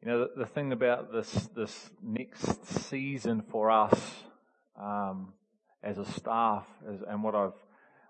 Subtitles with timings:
[0.00, 3.98] You know, the, the thing about this, this next season for us,
[4.80, 5.32] um,
[5.82, 7.52] as a staff, is, and what I've,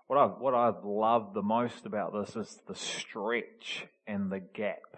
[0.05, 4.97] what I've, what I've loved the most about this is the stretch and the gap,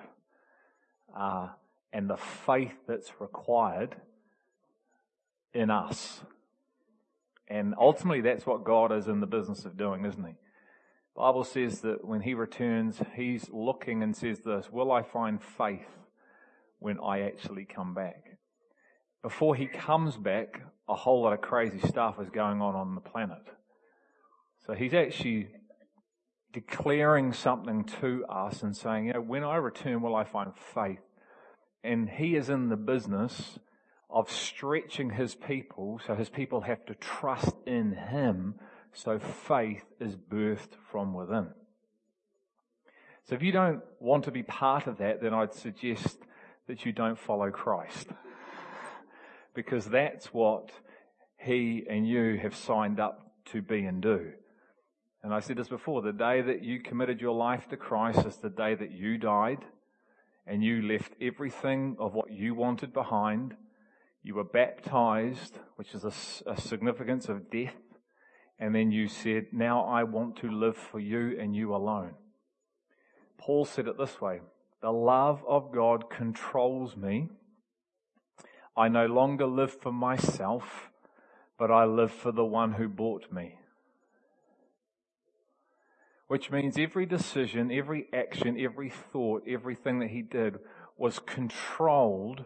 [1.17, 1.47] uh,
[1.93, 3.95] and the faith that's required
[5.53, 6.19] in us.
[7.47, 10.33] And ultimately that's what God is in the business of doing, isn't he?
[11.15, 15.87] Bible says that when he returns, he's looking and says this, will I find faith
[16.81, 18.39] when I actually come back?
[19.21, 23.01] Before he comes back, a whole lot of crazy stuff is going on on the
[23.01, 23.43] planet.
[24.65, 25.49] So he's actually
[26.51, 30.99] declaring something to us and saying, you know, when I return, will I find faith?
[31.83, 33.59] And he is in the business
[34.09, 38.55] of stretching his people so his people have to trust in him
[38.91, 41.47] so faith is birthed from within.
[43.23, 46.17] So if you don't want to be part of that, then I'd suggest
[46.67, 48.07] that you don't follow Christ.
[49.53, 50.71] Because that's what
[51.37, 54.31] he and you have signed up to be and do.
[55.23, 58.37] And I said this before, the day that you committed your life to Christ is
[58.37, 59.65] the day that you died
[60.47, 63.55] and you left everything of what you wanted behind.
[64.23, 67.75] You were baptized, which is a, a significance of death.
[68.59, 72.13] And then you said, now I want to live for you and you alone.
[73.37, 74.41] Paul said it this way,
[74.81, 77.29] the love of God controls me.
[78.75, 80.89] I no longer live for myself,
[81.59, 83.55] but I live for the one who bought me.
[86.27, 90.59] Which means every decision, every action, every thought, everything that he did
[90.97, 92.45] was controlled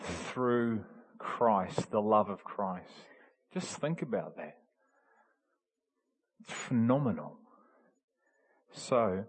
[0.00, 0.84] through
[1.18, 2.92] Christ, the love of Christ.
[3.52, 4.58] Just think about that.
[6.40, 7.36] It's phenomenal.
[8.72, 9.24] So,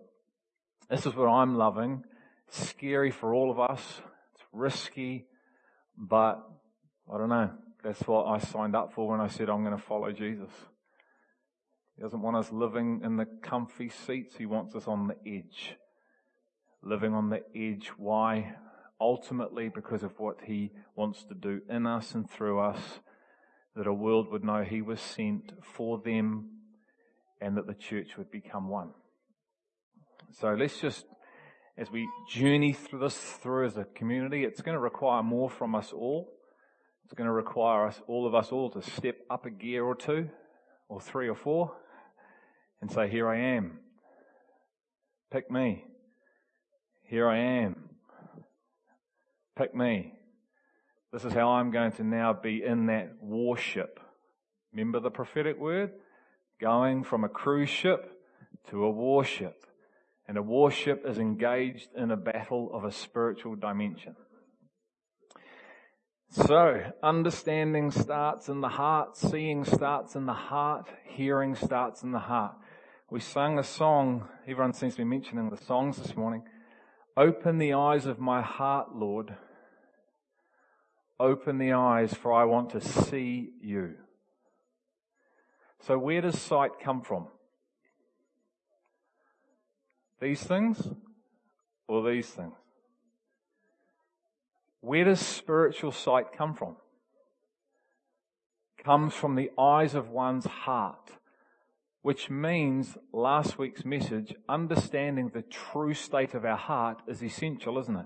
[0.90, 2.04] this is what I'm loving.
[2.50, 3.82] Scary for all of us.
[4.36, 5.26] It's risky,
[5.98, 6.44] but
[7.14, 7.52] I don't know.
[7.84, 10.52] That's what I signed up for when I said I'm going to follow Jesus.
[11.96, 14.36] He doesn't want us living in the comfy seats.
[14.38, 15.76] He wants us on the edge.
[16.84, 17.92] Living on the edge.
[17.98, 18.56] Why?
[19.02, 22.80] Ultimately because of what He wants to do in us and through us.
[23.76, 26.50] That a world would know He was sent for them
[27.42, 28.90] and that the church would become one.
[30.40, 31.06] So let's just,
[31.78, 35.76] as we journey through this through as a community, it's going to require more from
[35.76, 36.34] us all.
[37.06, 39.96] It's going to require us, all of us all to step up a gear or
[39.96, 40.30] two,
[40.90, 41.74] or three or four,
[42.82, 43.80] and say, Here I am.
[45.32, 45.86] Pick me.
[47.04, 47.90] Here I am.
[49.58, 50.14] Pick me.
[51.14, 54.00] This is how I'm going to now be in that warship.
[54.74, 55.92] Remember the prophetic word?
[56.60, 58.12] Going from a cruise ship
[58.70, 59.67] to a warship.
[60.28, 64.16] And a warship is engaged in a battle of a spiritual dimension.
[66.30, 72.20] So, understanding starts in the heart, seeing starts in the heart, hearing starts in the
[72.20, 72.56] heart.
[73.10, 76.44] We sang a song, everyone seems to be mentioning the songs this morning.
[77.16, 79.34] Open the eyes of my heart, Lord.
[81.18, 83.96] Open the eyes, for I want to see you.
[85.80, 87.28] So where does sight come from?
[90.20, 90.88] These things
[91.88, 92.54] or these things?
[94.82, 96.76] Where does spiritual sight come from?
[98.84, 101.12] Comes from the eyes of one's heart
[102.08, 107.98] which means last week's message, understanding the true state of our heart is essential, isn't
[107.98, 108.06] it?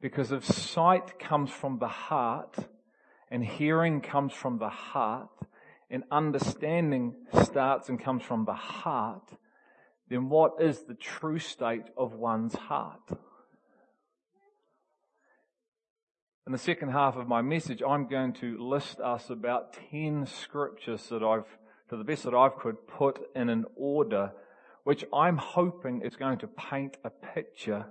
[0.00, 2.56] Because if sight comes from the heart
[3.30, 5.28] and hearing comes from the heart
[5.90, 9.34] and understanding starts and comes from the heart,
[10.12, 13.10] then what is the true state of one's heart?
[16.46, 21.08] In the second half of my message, I'm going to list us about 10 scriptures
[21.08, 21.46] that I've
[21.88, 24.32] to the best that I've could put in an order
[24.84, 27.86] which I'm hoping is going to paint a picture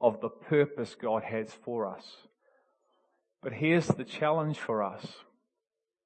[0.00, 2.04] of the purpose God has for us.
[3.42, 5.06] But here's the challenge for us.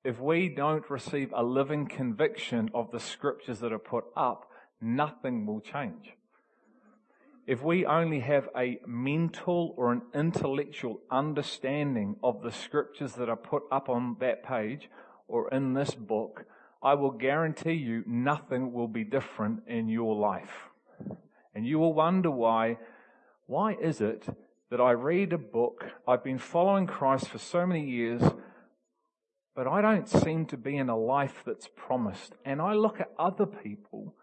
[0.05, 4.49] If we don't receive a living conviction of the scriptures that are put up,
[4.83, 6.15] nothing will change.
[7.47, 13.37] If we only have a mental or an intellectual understanding of the scriptures that are
[13.37, 14.89] put up on that page
[15.27, 16.45] or in this book,
[16.83, 20.71] I will guarantee you nothing will be different in your life.
[21.55, 22.79] And you will wonder why,
[23.47, 24.27] why is it
[24.71, 28.23] that I read a book, I've been following Christ for so many years,
[29.55, 32.33] but I don't seem to be in a life that's promised.
[32.45, 34.15] And I look at other people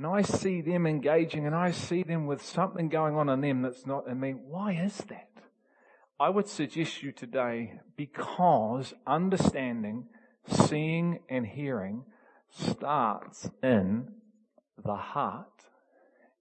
[0.00, 3.60] and I see them engaging and I see them with something going on in them
[3.60, 4.30] that's not in me.
[4.30, 5.28] Why is that?
[6.18, 10.06] I would suggest you today because understanding,
[10.46, 12.06] seeing and hearing
[12.48, 14.08] starts in
[14.82, 15.66] the heart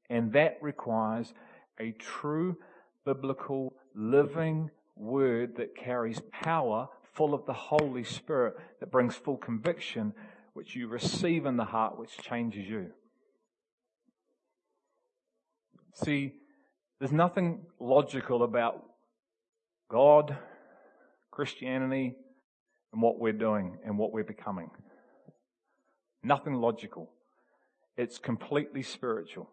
[0.10, 1.34] and that requires
[1.82, 2.56] a true
[3.04, 10.14] biblical living word that carries power full of the Holy Spirit that brings full conviction
[10.54, 12.94] which you receive in the heart which changes you.
[15.94, 16.34] See,
[17.00, 18.84] there's nothing logical about
[19.90, 20.38] God,
[21.32, 22.16] Christianity,
[22.92, 24.70] and what we're doing and what we're becoming.
[26.24, 27.10] Nothing logical.
[27.98, 29.50] It's completely spiritual.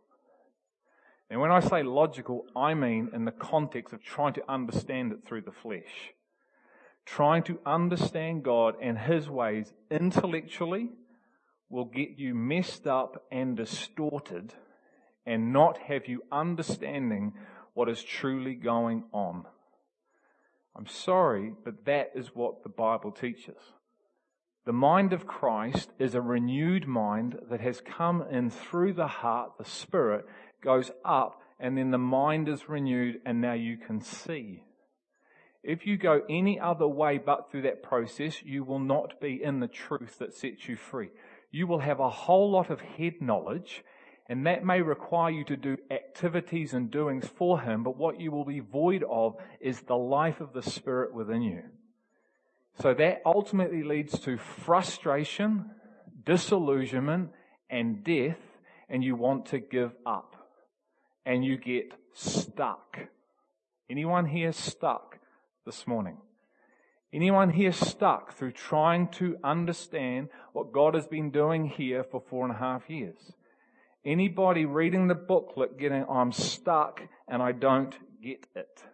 [1.31, 5.25] And when I say logical, I mean in the context of trying to understand it
[5.27, 6.13] through the flesh.
[7.05, 10.91] Trying to understand God and His ways intellectually
[11.69, 14.55] will get you messed up and distorted
[15.27, 17.35] and not have you understanding
[17.75, 19.45] what is truly going on.
[20.77, 23.57] I'm sorry, but that is what the Bible teaches.
[24.67, 29.53] The mind of Christ is a renewed mind that has come in through the heart,
[29.59, 30.27] the Spirit
[30.63, 34.65] goes up, and then the mind is renewed, and now you can see.
[35.63, 39.61] If you go any other way but through that process, you will not be in
[39.61, 41.11] the truth that sets you free.
[41.51, 43.83] You will have a whole lot of head knowledge
[44.29, 48.33] and that may require you to do activities and doings for Him, but what you
[48.33, 51.63] will be void of is the life of the Spirit within you.
[52.81, 55.71] So that ultimately leads to frustration,
[56.25, 57.31] disillusionment,
[57.71, 58.39] and death,
[58.89, 60.35] and you want to give up.
[61.25, 62.99] And you get stuck.
[63.89, 65.19] Anyone here stuck
[65.65, 66.19] this morning?
[67.13, 72.45] Anyone here stuck through trying to understand what God has been doing here for four
[72.45, 73.17] and a half years?
[74.07, 77.93] Anybody reading the booklet getting, I'm stuck and I don't
[78.23, 78.85] get it.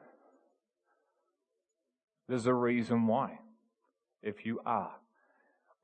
[2.30, 3.38] There's a reason why.
[4.22, 4.94] If you are,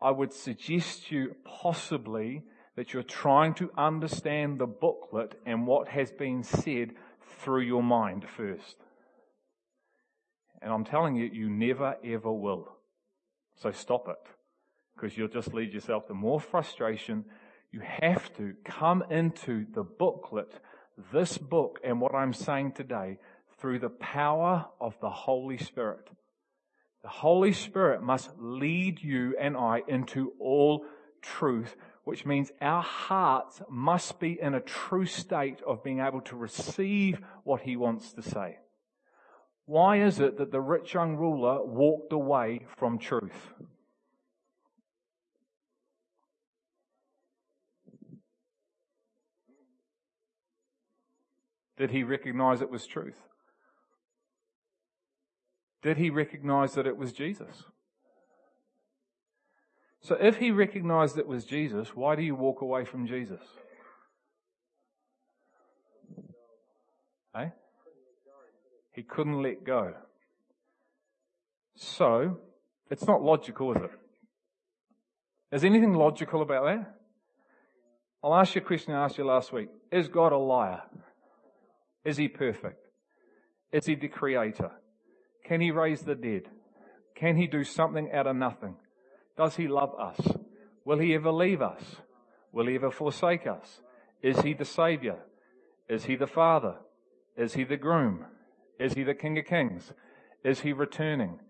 [0.01, 2.43] I would suggest you possibly
[2.77, 6.93] that you're trying to understand the booklet and what has been said
[7.41, 8.77] through your mind first.
[10.63, 12.69] And I'm telling you, you never ever will.
[13.57, 14.17] So stop it.
[14.95, 17.27] Because you'll just lead yourself to more frustration
[17.73, 20.61] you have to come into the booklet,
[21.13, 23.19] this book, and what I'm saying today
[23.59, 26.09] through the power of the Holy Spirit.
[27.03, 30.85] The Holy Spirit must lead you and I into all
[31.21, 36.37] truth, which means our hearts must be in a true state of being able to
[36.37, 38.59] receive what He wants to say.
[39.67, 43.53] Why is it that the rich young ruler walked away from truth?
[51.79, 53.15] Did he recognize it was truth?
[55.81, 57.65] Did he recognize that it was Jesus?
[60.01, 63.41] So if he recognized it was Jesus, why do you walk away from Jesus?
[67.37, 67.49] Eh?
[68.93, 69.95] He couldn't let go.
[71.77, 72.39] So,
[72.91, 73.91] it's not logical, is it?
[75.53, 76.95] Is anything logical about that?
[78.23, 79.69] I'll ask you a question I asked you last week.
[79.93, 80.83] Is God a liar?
[82.09, 82.87] Is he perfect?
[83.71, 84.71] Is he the creator?
[85.45, 86.45] Can he raise the dead?
[87.15, 88.77] Can he do something out of nothing?
[89.37, 90.19] Does he love us?
[90.87, 91.83] Will he ever leave us?
[92.51, 93.83] Will he ever forsake us?
[94.23, 95.19] Is he the savior?
[95.87, 96.77] Is he the father?
[97.37, 98.25] Is he the groom?
[98.81, 99.93] Is he the king of kings?
[100.43, 101.41] Is he returning?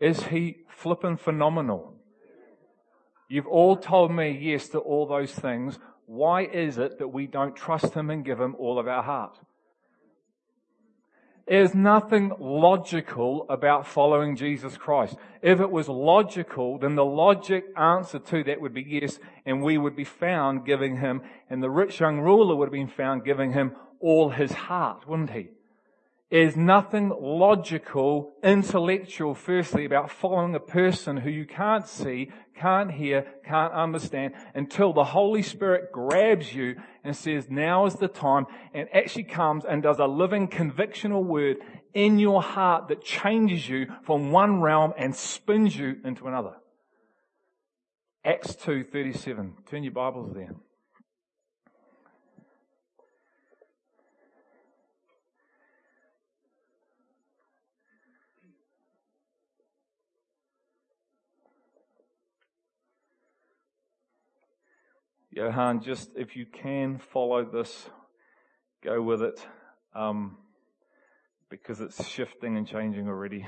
[0.00, 1.94] Is he flippin' phenomenal?
[3.28, 5.78] You've all told me yes to all those things.
[6.06, 9.38] Why is it that we don't trust him and give him all of our heart?
[11.50, 15.16] There's nothing logical about following Jesus Christ.
[15.42, 19.76] If it was logical, then the logic answer to that would be yes, and we
[19.76, 23.52] would be found giving him, and the rich young ruler would have been found giving
[23.52, 25.48] him all his heart, wouldn't he?
[26.30, 33.26] Is nothing logical, intellectual, firstly, about following a person who you can't see, can't hear,
[33.44, 38.88] can't understand until the Holy Spirit grabs you and says, now is the time, and
[38.94, 41.56] actually comes and does a living convictional word
[41.94, 46.54] in your heart that changes you from one realm and spins you into another.
[48.24, 49.66] Acts 2.37.
[49.68, 50.54] Turn your Bibles there.
[65.32, 67.88] Johan, just if you can follow this,
[68.82, 69.46] go with it.
[69.94, 70.36] Um,
[71.48, 73.46] because it's shifting and changing already.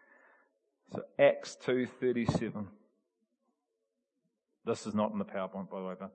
[0.92, 2.66] so Acts 2.37.
[4.64, 6.12] This is not in the PowerPoint, by the way, but.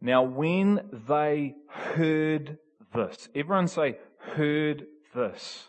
[0.00, 2.58] Now when they heard
[2.94, 5.68] this, everyone say, heard this.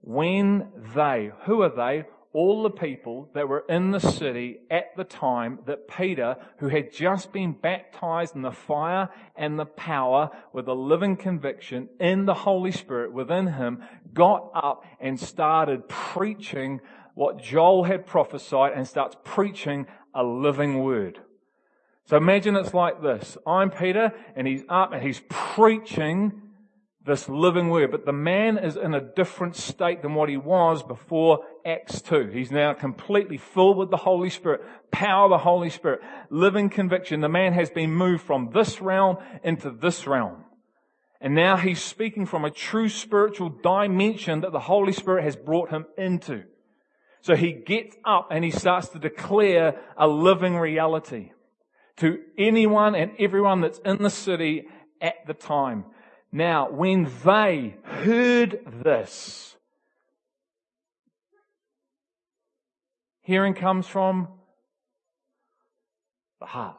[0.00, 2.04] When they, who are they?
[2.32, 6.92] All the people that were in the city at the time that Peter, who had
[6.92, 12.34] just been baptized in the fire and the power with a living conviction in the
[12.34, 13.82] Holy Spirit within him,
[14.14, 16.80] got up and started preaching
[17.14, 21.20] what Joel had prophesied and starts preaching a living word.
[22.06, 23.36] So imagine it's like this.
[23.46, 26.42] I'm Peter and he's up and he's preaching
[27.04, 27.90] this living word.
[27.90, 32.28] But the man is in a different state than what he was before Acts 2.
[32.28, 37.20] He's now completely filled with the Holy Spirit, power of the Holy Spirit, living conviction.
[37.20, 40.44] The man has been moved from this realm into this realm.
[41.20, 45.70] And now he's speaking from a true spiritual dimension that the Holy Spirit has brought
[45.70, 46.44] him into.
[47.20, 51.30] So he gets up and he starts to declare a living reality
[51.98, 54.66] to anyone and everyone that's in the city
[55.00, 55.84] at the time.
[56.32, 59.54] Now, when they heard this,
[63.20, 64.28] hearing comes from
[66.40, 66.76] the heart.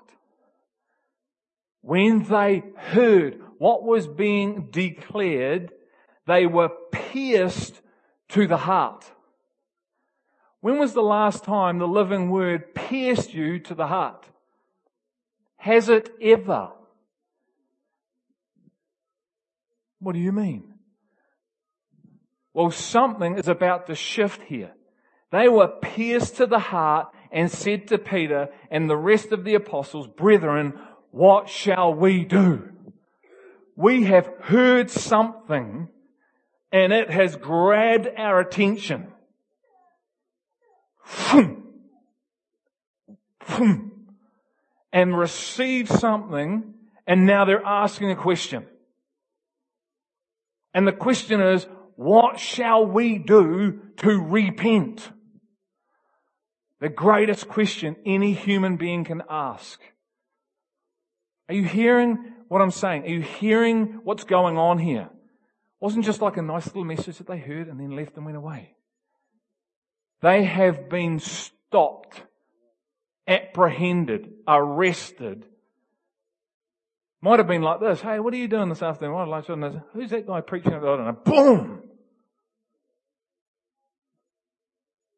[1.81, 5.72] When they heard what was being declared,
[6.25, 7.79] they were pierced
[8.29, 9.05] to the heart.
[10.62, 14.25] When was the last time the living word pierced you to the heart?
[15.57, 16.72] Has it ever?
[20.03, 20.74] What do you mean?
[22.53, 24.74] Well, something is about to shift here.
[25.31, 29.55] They were pierced to the heart and said to Peter and the rest of the
[29.55, 30.74] apostles, brethren,
[31.12, 32.69] what shall we do?
[33.75, 35.88] We have heard something
[36.72, 39.07] and it has grabbed our attention.
[44.91, 46.74] And received something
[47.07, 48.67] and now they're asking a question.
[50.74, 55.12] And the question is, what shall we do to repent?
[56.82, 59.80] The greatest question any human being can ask.
[61.48, 63.03] Are you hearing what I'm saying?
[63.03, 65.10] Are you hearing what's going on here?
[65.80, 68.38] Wasn't just like a nice little message that they heard and then left and went
[68.38, 68.75] away.
[70.22, 72.24] They have been stopped,
[73.27, 75.46] apprehended, arrested,
[77.24, 78.01] might have been like this.
[78.01, 79.15] Hey, what are you doing this afternoon?
[79.15, 79.48] What lunch?
[79.94, 80.74] Who's that guy preaching?
[80.74, 81.18] I don't know.
[81.24, 81.84] Boom!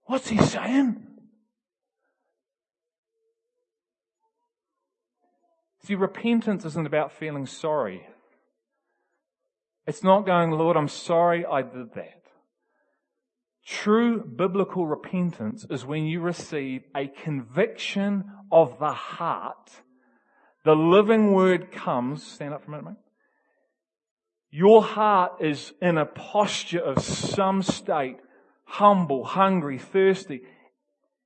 [0.03, 1.01] What's he saying?
[5.83, 8.05] See, repentance isn't about feeling sorry.
[9.87, 12.21] It's not going, Lord, I'm sorry I did that.
[13.65, 19.71] True biblical repentance is when you receive a conviction of the heart
[20.65, 22.97] the living word comes, stand up for a minute, mate.
[24.49, 28.17] Your heart is in a posture of some state,
[28.63, 30.41] humble, hungry, thirsty,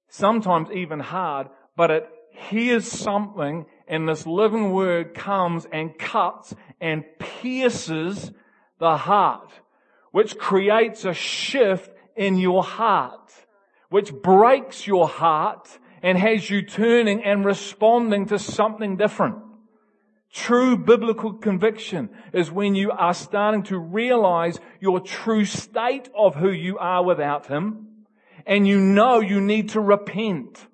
[0.09, 7.03] sometimes even hard, but it hears something and this living word comes and cuts and
[7.17, 8.31] pierces
[8.77, 9.51] the heart,
[10.11, 13.31] which creates a shift in your heart,
[13.89, 19.37] which breaks your heart and has you turning and responding to something different.
[20.31, 26.51] True biblical conviction is when you are starting to realize your true state of who
[26.51, 27.87] you are without Him
[28.45, 30.67] and you know you need to repent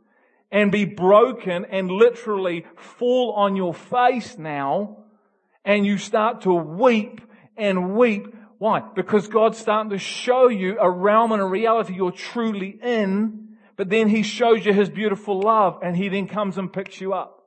[0.52, 4.98] and be broken and literally fall on your face now
[5.64, 7.22] and you start to weep
[7.58, 8.28] and weep.
[8.58, 8.82] Why?
[8.96, 13.45] Because God's starting to show you a realm and a reality you're truly in
[13.78, 17.14] but then he shows you his beautiful love and he then comes and picks you
[17.14, 17.44] up.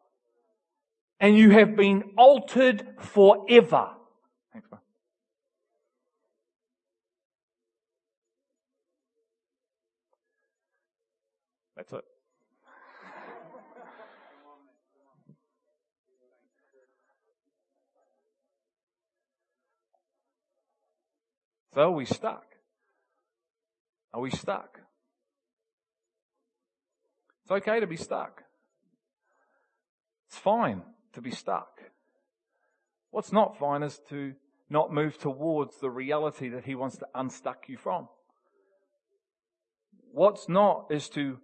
[1.21, 3.91] And you have been altered forever.
[4.53, 4.81] Thanks, man.
[11.77, 12.05] That's it.
[21.75, 22.45] So are we stuck?
[24.13, 24.78] Are we stuck?
[27.49, 28.43] It's okay to be stuck.
[30.29, 30.83] It's fine
[31.15, 31.81] to be stuck.
[33.11, 34.35] What's not fine is to
[34.69, 38.09] not move towards the reality that He wants to unstuck you from.
[40.13, 41.39] What's not is to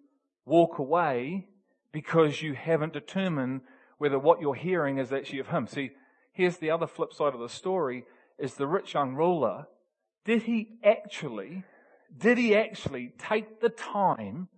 [0.44, 1.48] walk away
[1.90, 3.62] because you haven't determined
[3.96, 5.66] whether what you're hearing is actually of Him.
[5.66, 5.92] See,
[6.34, 8.04] here's the other flip side of the story
[8.38, 9.68] is the rich young ruler.
[10.26, 11.64] Did he actually,
[12.14, 14.48] did he actually take the time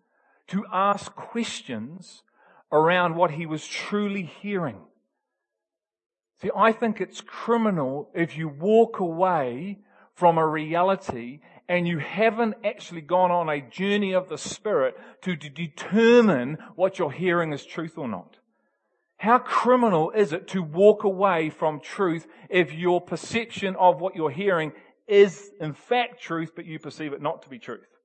[0.49, 2.23] to ask questions
[2.73, 4.79] around what he was truly hearing?
[6.41, 9.79] See, I think it's criminal if you walk away
[10.15, 15.35] from a reality and you haven't actually gone on a journey of the Spirit to,
[15.37, 18.37] determine what you're hearing is truth or not.
[19.19, 24.31] How criminal is it to walk away from truth if your perception of what you're
[24.31, 24.73] hearing
[25.09, 27.96] is in fact truth, but you perceive it not to be truth?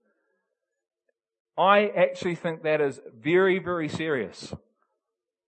[1.58, 4.54] I actually think that is very, very serious.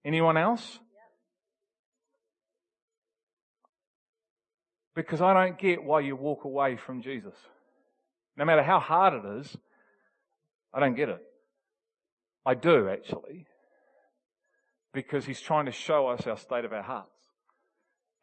[0.06, 0.80] Anyone else?
[4.96, 7.34] Because I don't get why you walk away from Jesus.
[8.38, 9.58] No matter how hard it is,
[10.74, 11.22] I don't get it.
[12.46, 13.46] I do actually.
[14.94, 17.10] Because he's trying to show us our state of our hearts.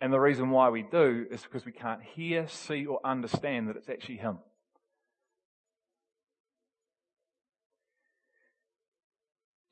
[0.01, 3.77] And the reason why we do is because we can't hear, see, or understand that
[3.77, 4.39] it's actually him.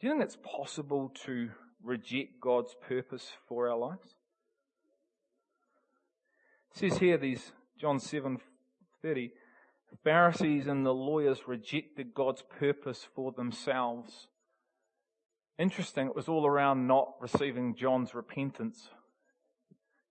[0.00, 1.50] Do you think it's possible to
[1.82, 4.14] reject God's purpose for our lives?
[6.70, 8.38] It says here, these John seven
[9.02, 9.32] thirty
[10.04, 14.28] Pharisees and the lawyers rejected God's purpose for themselves.
[15.58, 18.90] Interesting, it was all around not receiving John's repentance,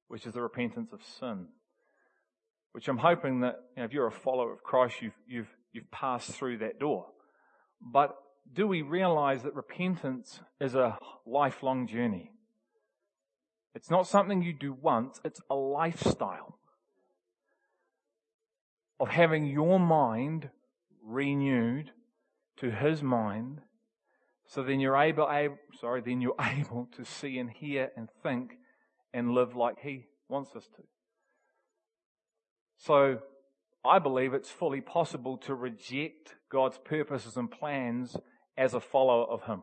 [0.10, 1.48] which is the repentance of sin.
[2.74, 5.92] Which I'm hoping that you know, if you're a follower of Christ, you've, you've, you've
[5.92, 7.06] passed through that door.
[7.82, 8.16] But
[8.54, 12.32] do we realize that repentance is a lifelong journey?
[13.76, 16.58] It's not something you do once, it's a lifestyle
[19.00, 20.50] of having your mind
[21.04, 21.92] renewed
[22.58, 23.62] to his mind
[24.48, 28.54] so then you're able, able sorry then you're able to see and hear and think
[29.14, 30.84] and live like he wants us to
[32.78, 33.20] so
[33.86, 38.18] i believe it's fully possible to reject god's purposes and plans
[38.58, 39.62] as a follower of him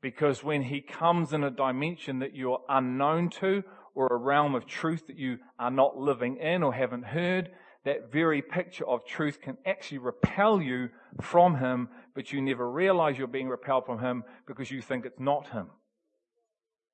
[0.00, 3.62] because when he comes in a dimension that you're unknown to
[3.94, 7.50] or a realm of truth that you are not living in or haven't heard,
[7.84, 10.88] that very picture of truth can actually repel you
[11.20, 15.20] from him, but you never realize you're being repelled from him because you think it's
[15.20, 15.68] not him.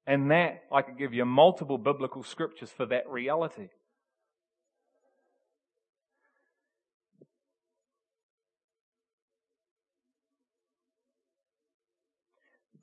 [0.07, 3.69] And that, I could give you multiple biblical scriptures for that reality.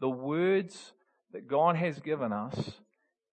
[0.03, 0.91] The words
[1.31, 2.71] that God has given us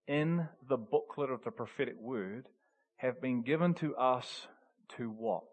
[0.07, 2.47] in the booklet of the prophetic word
[2.99, 4.47] have been given to us
[4.97, 5.49] to what?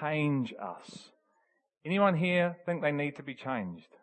[0.00, 1.10] Change us.
[1.84, 3.94] Anyone here think they need to be changed?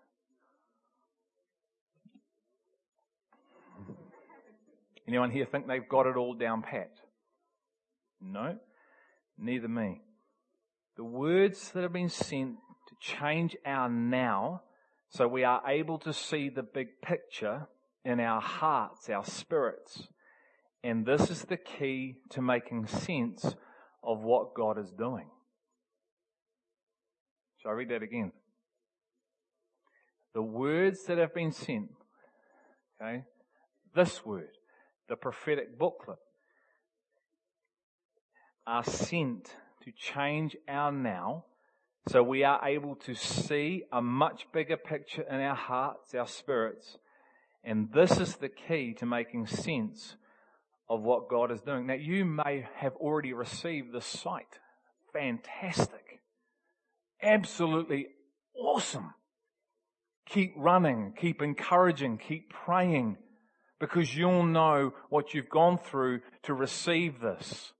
[5.07, 6.91] Anyone here think they've got it all down pat?
[8.21, 8.59] No,
[9.35, 10.01] neither me.
[10.95, 12.57] The words that have been sent
[13.01, 14.61] change our now
[15.09, 17.67] so we are able to see the big picture
[18.05, 20.07] in our hearts, our spirits.
[20.83, 23.55] And this is the key to making sense
[24.03, 25.27] of what God is doing.
[27.61, 28.31] Shall I read that again?
[30.33, 31.89] The words that have been sent,
[33.01, 33.23] okay,
[33.93, 34.57] this word,
[35.09, 36.19] the prophetic booklet,
[38.65, 41.43] are sent to change our now
[42.07, 46.97] so we are able to see a much bigger picture in our hearts, our spirits.
[47.63, 50.15] And this is the key to making sense
[50.89, 51.87] of what God is doing.
[51.87, 54.59] Now you may have already received the sight.
[55.13, 56.21] Fantastic.
[57.21, 58.07] Absolutely
[58.55, 59.13] awesome.
[60.27, 63.17] Keep running, keep encouraging, keep praying
[63.79, 67.73] because you'll know what you've gone through to receive this.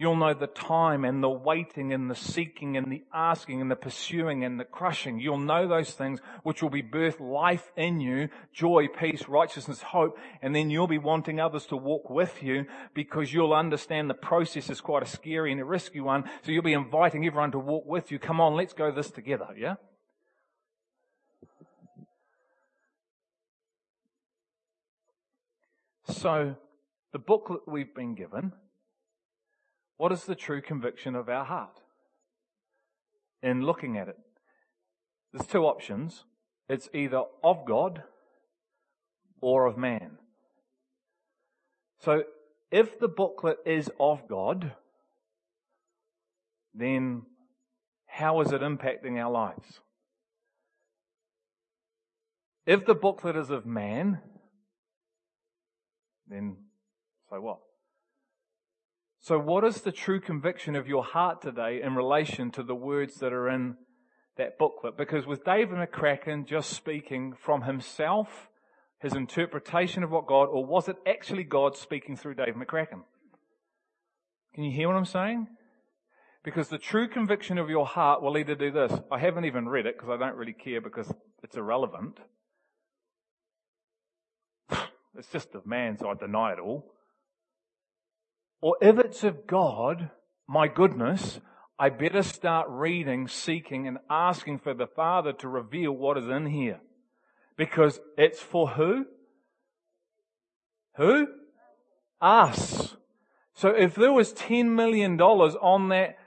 [0.00, 3.74] You'll know the time and the waiting and the seeking and the asking and the
[3.74, 5.18] pursuing and the crushing.
[5.18, 10.16] You'll know those things which will be birth life in you, joy, peace, righteousness, hope,
[10.40, 14.70] and then you'll be wanting others to walk with you because you'll understand the process
[14.70, 16.22] is quite a scary and a risky one.
[16.42, 18.20] So you'll be inviting everyone to walk with you.
[18.20, 19.74] Come on, let's go this together, yeah?
[26.04, 26.54] So,
[27.12, 28.52] the booklet we've been given
[29.98, 31.80] what is the true conviction of our heart
[33.42, 34.16] in looking at it?
[35.32, 36.24] There's two options.
[36.68, 38.02] It's either of God
[39.40, 40.18] or of man.
[42.00, 42.22] So
[42.70, 44.72] if the booklet is of God,
[46.74, 47.22] then
[48.06, 49.80] how is it impacting our lives?
[52.66, 54.20] If the booklet is of man,
[56.28, 56.56] then
[57.30, 57.58] so what?
[59.28, 63.16] So what is the true conviction of your heart today in relation to the words
[63.16, 63.76] that are in
[64.38, 64.96] that booklet?
[64.96, 68.48] Because with David McCracken just speaking from himself,
[69.02, 73.02] his interpretation of what God, or was it actually God speaking through David McCracken?
[74.54, 75.46] Can you hear what I'm saying?
[76.42, 78.98] Because the true conviction of your heart will either do this.
[79.12, 81.12] I haven't even read it because I don't really care because
[81.42, 82.18] it's irrelevant.
[85.18, 86.94] It's just of man, so I deny it all.
[88.60, 90.10] Or if it's of God,
[90.48, 91.40] my goodness,
[91.78, 96.46] I better start reading, seeking, and asking for the Father to reveal what is in
[96.46, 96.80] here.
[97.56, 99.06] Because it's for who?
[100.96, 101.28] Who?
[102.20, 102.96] Us.
[103.54, 106.18] So if there was $10 million on that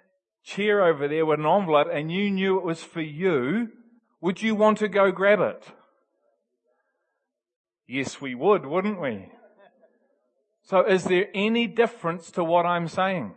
[0.43, 3.69] chair over there with an envelope and you knew it was for you,
[4.21, 5.65] would you want to go grab it?
[7.87, 9.29] Yes, we would, wouldn't we?
[10.71, 13.33] So is there any difference to what I'm saying?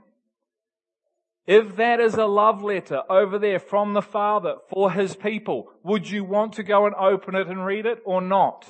[1.49, 6.09] If that is a love letter over there from the Father for His people, would
[6.09, 8.69] you want to go and open it and read it or not?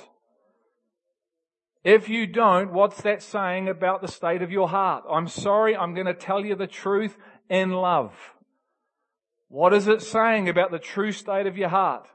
[1.83, 5.03] If you don't, what's that saying about the state of your heart?
[5.07, 7.15] I'm sorry, I'm going to tell you the truth
[7.47, 8.15] in love.
[9.47, 12.07] What is it saying about the true state of your heart?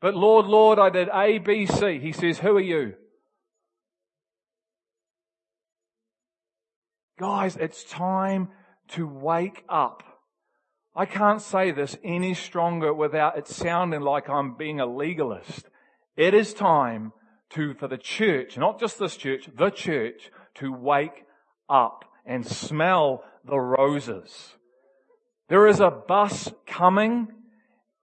[0.00, 1.98] But Lord, Lord, I did A, B, C.
[1.98, 2.94] He says, who are you?
[7.18, 8.48] Guys, it's time
[8.90, 10.04] to wake up.
[10.94, 15.64] I can't say this any stronger without it sounding like I'm being a legalist.
[16.16, 17.12] It is time
[17.50, 21.24] to, for the church, not just this church, the church, to wake
[21.68, 24.54] up and smell the roses.
[25.48, 27.28] There is a bus coming,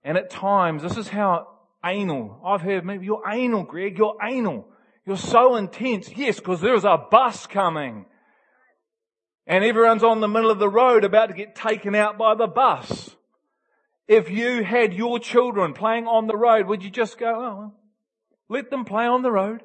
[0.03, 1.47] and at times, this is how
[1.85, 4.67] anal, I've heard maybe you're anal, Greg, you're anal.
[5.05, 6.09] You're so intense.
[6.17, 8.07] Yes, because there's a bus coming.
[9.47, 12.47] And everyone's on the middle of the road about to get taken out by the
[12.47, 13.15] bus.
[14.07, 17.73] If you had your children playing on the road, would you just go, oh,
[18.49, 19.63] let them play on the road?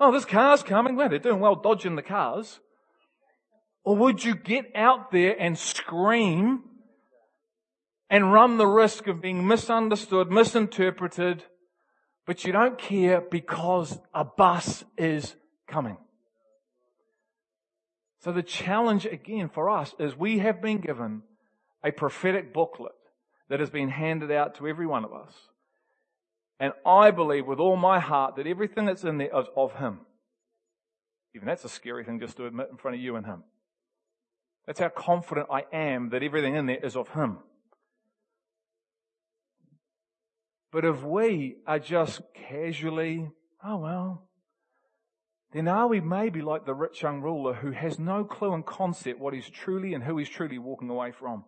[0.00, 0.96] Oh, this car's coming.
[0.96, 2.60] Well, they're doing well dodging the cars.
[3.84, 6.62] Or would you get out there and scream
[8.08, 11.44] and run the risk of being misunderstood, misinterpreted,
[12.26, 15.34] but you don't care because a bus is
[15.66, 15.96] coming?
[18.22, 21.22] So the challenge again for us is we have been given
[21.84, 22.92] a prophetic booklet
[23.48, 25.34] that has been handed out to every one of us.
[26.60, 30.00] And I believe with all my heart that everything that's in there is of Him.
[31.34, 33.42] Even that's a scary thing just to admit in front of you and Him.
[34.66, 37.38] That's how confident I am that everything in there is of Him.
[40.70, 43.28] But if we are just casually,
[43.64, 44.28] oh well,
[45.52, 49.20] then are we maybe like the rich young ruler who has no clue and concept
[49.20, 51.44] what he's truly and who he's truly walking away from?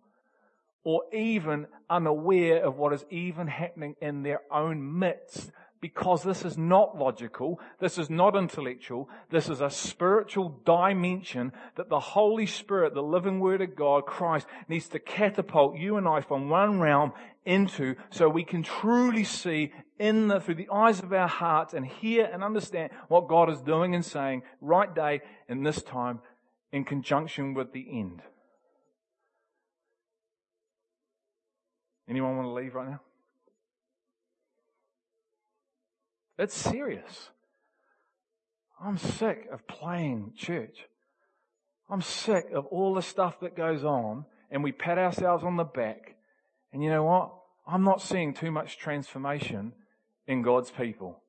[0.83, 6.57] Or even unaware of what is even happening in their own midst because this is
[6.57, 12.95] not logical, this is not intellectual, this is a spiritual dimension that the Holy Spirit,
[12.95, 17.13] the living Word of God, Christ, needs to catapult you and I from one realm
[17.45, 21.85] into so we can truly see in the, through the eyes of our hearts and
[21.85, 26.19] hear and understand what God is doing and saying right day in this time
[26.71, 28.21] in conjunction with the end.
[32.09, 33.01] Anyone want to leave right now?
[36.37, 37.29] It's serious.
[38.81, 40.85] I'm sick of playing church.
[41.89, 45.63] I'm sick of all the stuff that goes on and we pat ourselves on the
[45.63, 46.15] back.
[46.73, 47.33] And you know what?
[47.65, 49.73] I'm not seeing too much transformation
[50.27, 51.21] in God's people.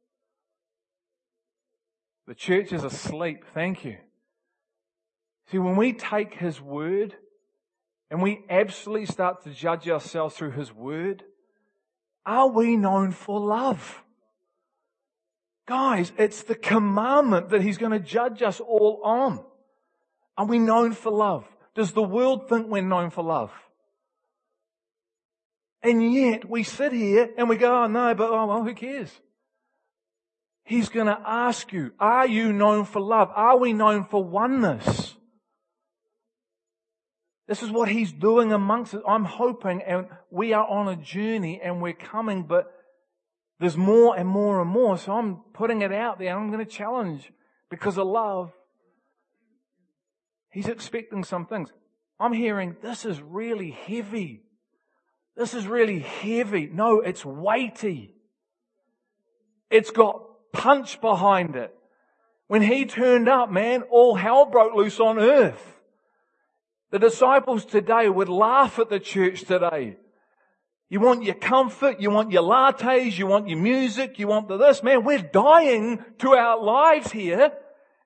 [2.26, 3.44] The church is asleep.
[3.54, 3.98] Thank you.
[5.50, 7.14] See, when we take His word
[8.10, 11.22] and we absolutely start to judge ourselves through His word,
[12.24, 14.02] are we known for love?
[15.66, 19.44] Guys, it's the commandment that He's going to judge us all on.
[20.36, 21.46] Are we known for love?
[21.74, 23.52] Does the world think we're known for love?
[25.86, 29.20] And yet we sit here and we go, oh no, but oh well, who cares?
[30.64, 33.30] He's going to ask you, are you known for love?
[33.32, 35.14] Are we known for oneness?
[37.46, 39.02] This is what he's doing amongst us.
[39.06, 42.66] I'm hoping and we are on a journey and we're coming, but
[43.60, 44.98] there's more and more and more.
[44.98, 46.36] So I'm putting it out there.
[46.36, 47.30] I'm going to challenge
[47.70, 48.50] because of love.
[50.50, 51.70] He's expecting some things.
[52.18, 54.45] I'm hearing this is really heavy.
[55.36, 56.68] This is really heavy.
[56.72, 58.14] No, it's weighty.
[59.70, 60.22] It's got
[60.52, 61.74] punch behind it.
[62.46, 65.80] When he turned up, man, all hell broke loose on earth.
[66.90, 69.96] The disciples today would laugh at the church today.
[70.88, 74.56] You want your comfort, you want your lattes, you want your music, you want the
[74.56, 74.84] this.
[74.84, 77.52] Man, we're dying to our lives here.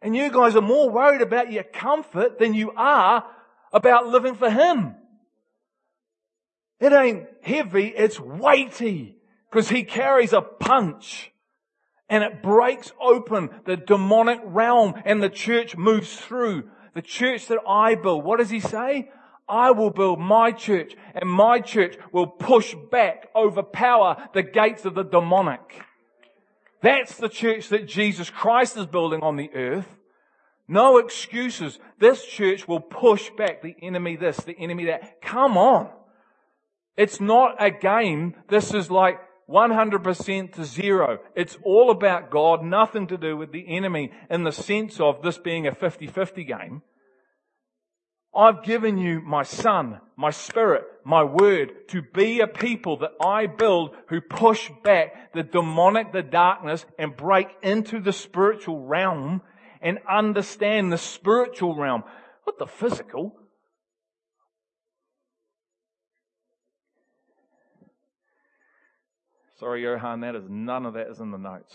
[0.03, 3.25] And you guys are more worried about your comfort than you are
[3.71, 4.95] about living for Him.
[6.81, 9.17] It ain't heavy, it's weighty.
[9.51, 11.33] Because He carries a punch.
[12.09, 16.71] And it breaks open the demonic realm and the church moves through.
[16.95, 19.11] The church that I build, what does He say?
[19.49, 24.95] I will build my church and my church will push back, overpower the gates of
[24.95, 25.85] the demonic.
[26.83, 29.89] That's the church that Jesus Christ is building on the earth.
[30.67, 31.79] No excuses.
[31.99, 35.21] This church will push back the enemy this, the enemy that.
[35.21, 35.91] Come on.
[37.01, 38.35] It's not a game.
[38.49, 41.19] This is like 100% to zero.
[41.35, 45.39] It's all about God, nothing to do with the enemy in the sense of this
[45.39, 46.83] being a 50-50 game.
[48.37, 53.47] I've given you my son, my spirit, my word to be a people that I
[53.47, 59.41] build who push back the demonic, the darkness and break into the spiritual realm
[59.81, 62.05] and understand the spiritual realm.
[62.45, 63.40] What the physical?
[69.61, 71.75] Sorry, Johan, that is none of that is in the notes.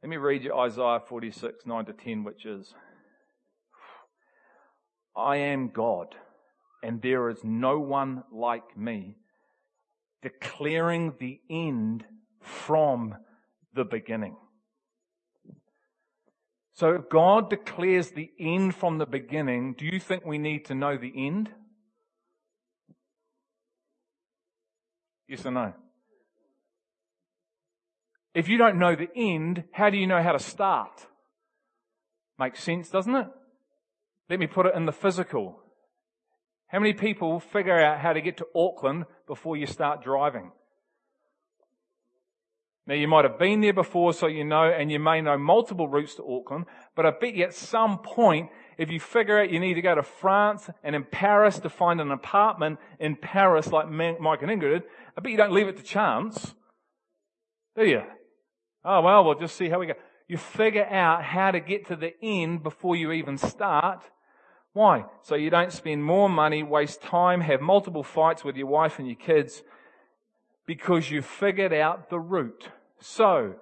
[0.00, 2.72] Let me read you Isaiah 46, 9 to 10, which is,
[5.16, 6.14] I am God,
[6.84, 9.16] and there is no one like me,
[10.22, 12.04] declaring the end
[12.40, 13.16] from
[13.74, 14.36] the beginning.
[16.74, 20.76] So if God declares the end from the beginning, do you think we need to
[20.76, 21.50] know the end?
[25.32, 25.72] Yes or no?
[28.34, 31.06] If you don't know the end, how do you know how to start?
[32.38, 33.28] Makes sense, doesn't it?
[34.28, 35.58] Let me put it in the physical.
[36.66, 40.52] How many people figure out how to get to Auckland before you start driving?
[42.86, 45.86] Now you might have been there before, so you know, and you may know multiple
[45.86, 46.66] routes to Auckland,
[46.96, 49.94] but I bet you at some point, if you figure out you need to go
[49.94, 54.82] to France and in Paris to find an apartment in Paris like Mike and Ingrid,
[55.16, 56.54] I bet you don't leave it to chance.
[57.76, 58.02] Do you?
[58.84, 59.94] Oh well, we'll just see how we go.
[60.26, 64.02] You figure out how to get to the end before you even start.
[64.72, 65.04] Why?
[65.22, 69.06] So you don't spend more money, waste time, have multiple fights with your wife and
[69.06, 69.62] your kids
[70.66, 72.70] because you figured out the route.
[73.00, 73.56] So,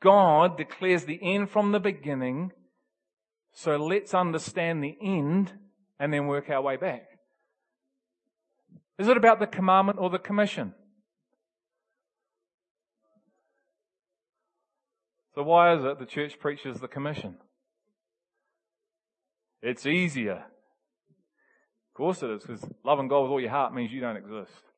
[0.00, 2.52] God declares the end from the beginning.
[3.52, 5.52] So let's understand the end
[5.98, 7.02] and then work our way back.
[8.98, 10.74] Is it about the commandment or the commission?
[15.34, 17.36] So why is it the church preaches the commission?
[19.62, 20.44] It's easier.
[21.90, 24.69] Of course it is, because loving God with all your heart means you don't exist.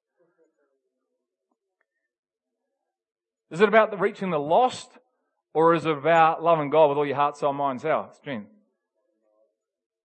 [3.52, 4.88] Is it about the reaching the lost,
[5.52, 8.48] or is it about loving God with all your heart, soul, mind, soul, strength?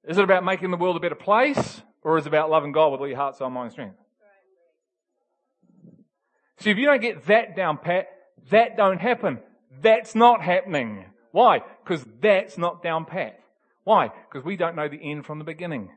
[0.03, 2.91] Is it about making the world a better place, or is it about loving God
[2.91, 3.95] with all your heart, soul, mind, strength?
[6.57, 8.10] See, if you don't get that down pat,
[8.49, 9.39] that don't happen.
[9.81, 11.05] That's not happening.
[11.31, 11.62] Why?
[11.83, 13.39] Because that's not down pat.
[13.86, 14.10] Why?
[14.29, 15.89] Because we don't know the end from the beginning.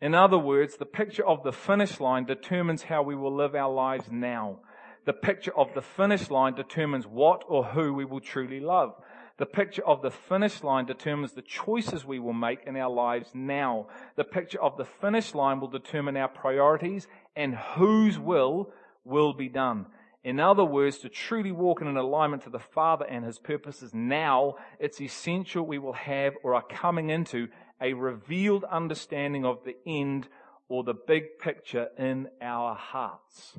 [0.00, 3.72] In other words, the picture of the finish line determines how we will live our
[3.72, 4.60] lives now.
[5.04, 8.94] The picture of the finish line determines what or who we will truly love.
[9.36, 13.30] The picture of the finish line determines the choices we will make in our lives
[13.34, 13.88] now.
[14.16, 18.72] The picture of the finish line will determine our priorities and whose will
[19.04, 19.86] will be done.
[20.22, 23.94] In other words, to truly walk in an alignment to the Father and His purposes
[23.94, 27.48] now, it's essential we will have or are coming into
[27.80, 30.28] a revealed understanding of the end
[30.68, 33.58] or the big picture in our hearts.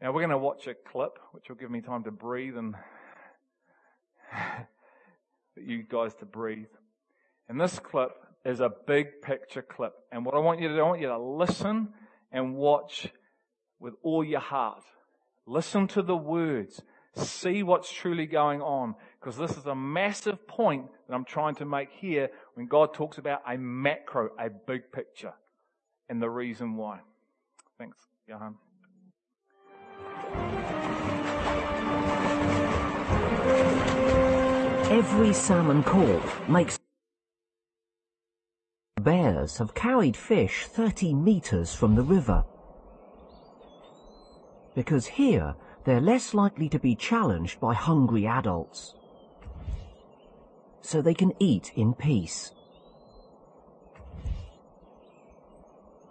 [0.00, 2.74] Now we're going to watch a clip, which will give me time to breathe and
[5.56, 6.66] you guys to breathe.
[7.48, 8.12] And this clip
[8.44, 9.94] is a big picture clip.
[10.12, 11.88] And what I want you to do, I want you to listen
[12.30, 13.08] and watch
[13.80, 14.82] with all your heart.
[15.46, 16.82] Listen to the words.
[17.18, 18.94] See what's truly going on.
[19.20, 23.18] Because this is a massive point that I'm trying to make here when God talks
[23.18, 25.32] about a macro, a big picture,
[26.08, 27.00] and the reason why.
[27.78, 28.54] Thanks, Johan.
[34.90, 36.78] Every salmon call makes
[39.02, 42.44] bears have carried fish 30 metres from the river.
[44.74, 45.54] Because here,
[45.88, 48.94] they're less likely to be challenged by hungry adults.
[50.82, 52.52] So they can eat in peace.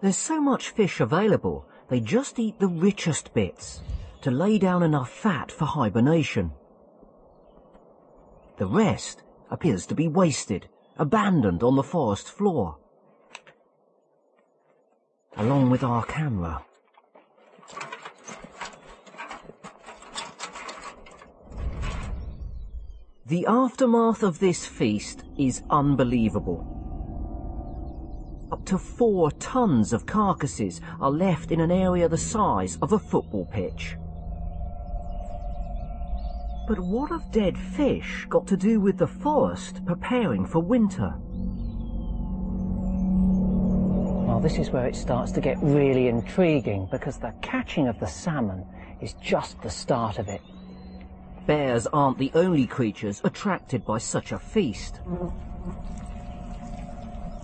[0.01, 3.81] There's so much fish available, they just eat the richest bits
[4.21, 6.51] to lay down enough fat for hibernation.
[8.57, 12.77] The rest appears to be wasted, abandoned on the forest floor.
[15.35, 16.66] Along with our camera.
[23.27, 26.63] The aftermath of this feast is unbelievable.
[28.53, 32.99] Up to four tons of carcasses are left in an area the size of a
[32.99, 33.97] football pitch.
[36.69, 41.13] But what have dead fish got to do with the forest preparing for winter?
[44.25, 48.07] Well, this is where it starts to get really intriguing because the catching of the
[48.07, 48.63] salmon
[49.01, 50.39] is just the start of it.
[51.47, 54.99] Bears aren't the only creatures attracted by such a feast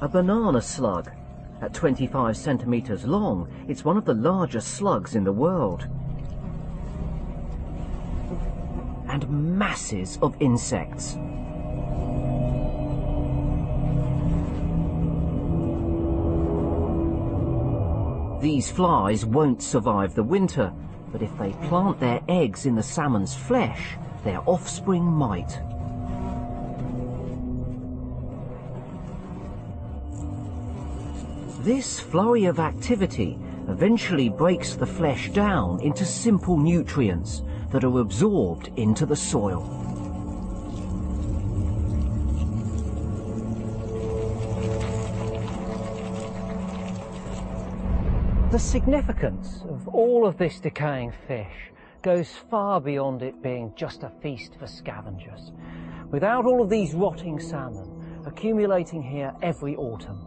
[0.04, 1.10] a banana slug.
[1.62, 5.88] At 25 centimetres long, it's one of the largest slugs in the world.
[9.08, 11.13] And masses of insects.
[18.42, 20.74] These flies won't survive the winter,
[21.13, 25.62] but if they plant their eggs in the salmon's flesh, their offspring might.
[31.62, 33.38] This flurry of activity
[33.69, 39.83] eventually breaks the flesh down into simple nutrients that are absorbed into the soil.
[48.54, 51.72] The significance of all of this decaying fish
[52.04, 55.52] goes far beyond it being just a feast for scavengers.
[56.12, 60.20] Without all of these rotting salmon accumulating here every autumn,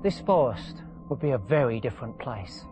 [0.00, 2.64] this forest would be a very different place.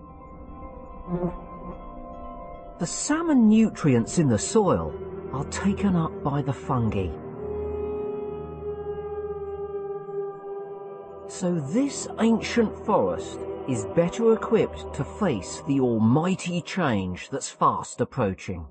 [2.78, 4.94] The salmon nutrients in the soil
[5.32, 7.08] are taken up by the fungi.
[11.26, 18.66] So this ancient forest is better equipped to face the almighty change that's fast approaching.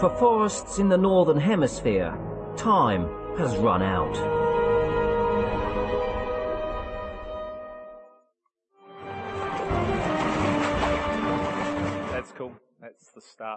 [0.00, 2.14] For forests in the Northern Hemisphere,
[2.56, 4.43] time has run out.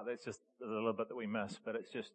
[0.07, 2.11] That's just a little bit that we miss, but it's just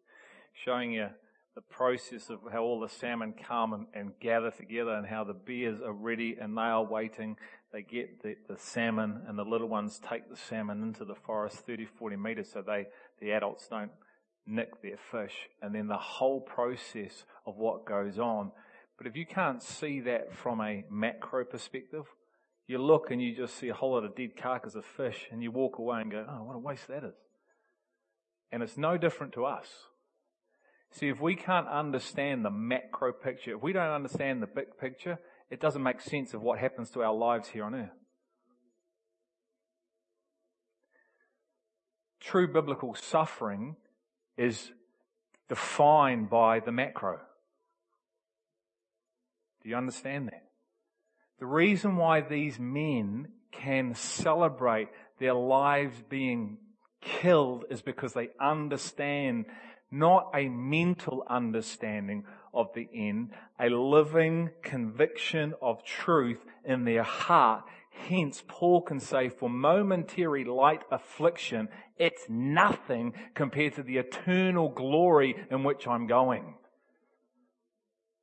[0.64, 1.09] showing you
[1.55, 5.35] the process of how all the salmon come and, and gather together and how the
[5.35, 7.37] bears are ready and they are waiting.
[7.70, 11.59] They get the, the salmon and the little ones take the salmon into the forest
[11.66, 12.87] 30, 40 meters so they,
[13.20, 13.90] the adults don't
[14.46, 18.52] nick their fish and then the whole process of what goes on.
[18.96, 22.05] But if you can't see that from a macro perspective,
[22.66, 25.42] you look and you just see a whole lot of dead carcass of fish and
[25.42, 27.14] you walk away and go, oh, what a waste that is.
[28.53, 29.67] And it's no different to us.
[30.93, 35.19] See, if we can't understand the macro picture, if we don't understand the big picture,
[35.51, 37.91] it doesn't make sense of what happens to our lives here on earth.
[42.21, 43.77] True biblical suffering
[44.37, 44.71] is
[45.49, 47.19] defined by the macro.
[49.62, 50.45] Do you understand that?
[51.38, 54.88] The reason why these men can celebrate
[55.19, 56.59] their lives being
[57.03, 59.45] killed is because they understand
[59.91, 67.65] not a mental understanding of the end, a living conviction of truth in their heart
[67.93, 75.37] Hence, Paul can say, for momentary light affliction, it's nothing compared to the eternal glory
[75.50, 76.55] in which I'm going.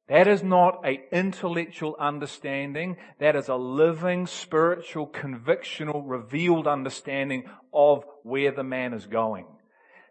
[0.07, 2.97] That is not a intellectual understanding.
[3.19, 9.45] That is a living, spiritual, convictional, revealed understanding of where the man is going.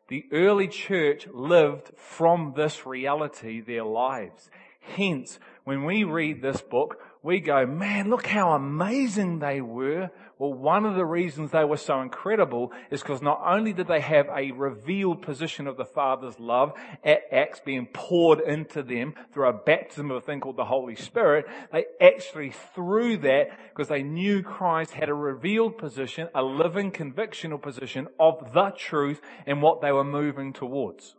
[0.08, 4.50] The early church lived from this reality their lives.
[4.80, 10.10] Hence, when we read this book, we go, man, look how amazing they were.
[10.38, 14.00] Well, one of the reasons they were so incredible is because not only did they
[14.00, 16.72] have a revealed position of the Father's love
[17.04, 20.94] at Acts being poured into them through a baptism of a thing called the Holy
[20.94, 26.92] Spirit, they actually through that, because they knew Christ had a revealed position, a living
[26.92, 31.16] convictional position of the truth and what they were moving towards.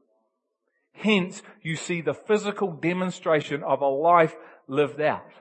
[0.93, 4.35] Hence, you see the physical demonstration of a life
[4.67, 5.31] lived out.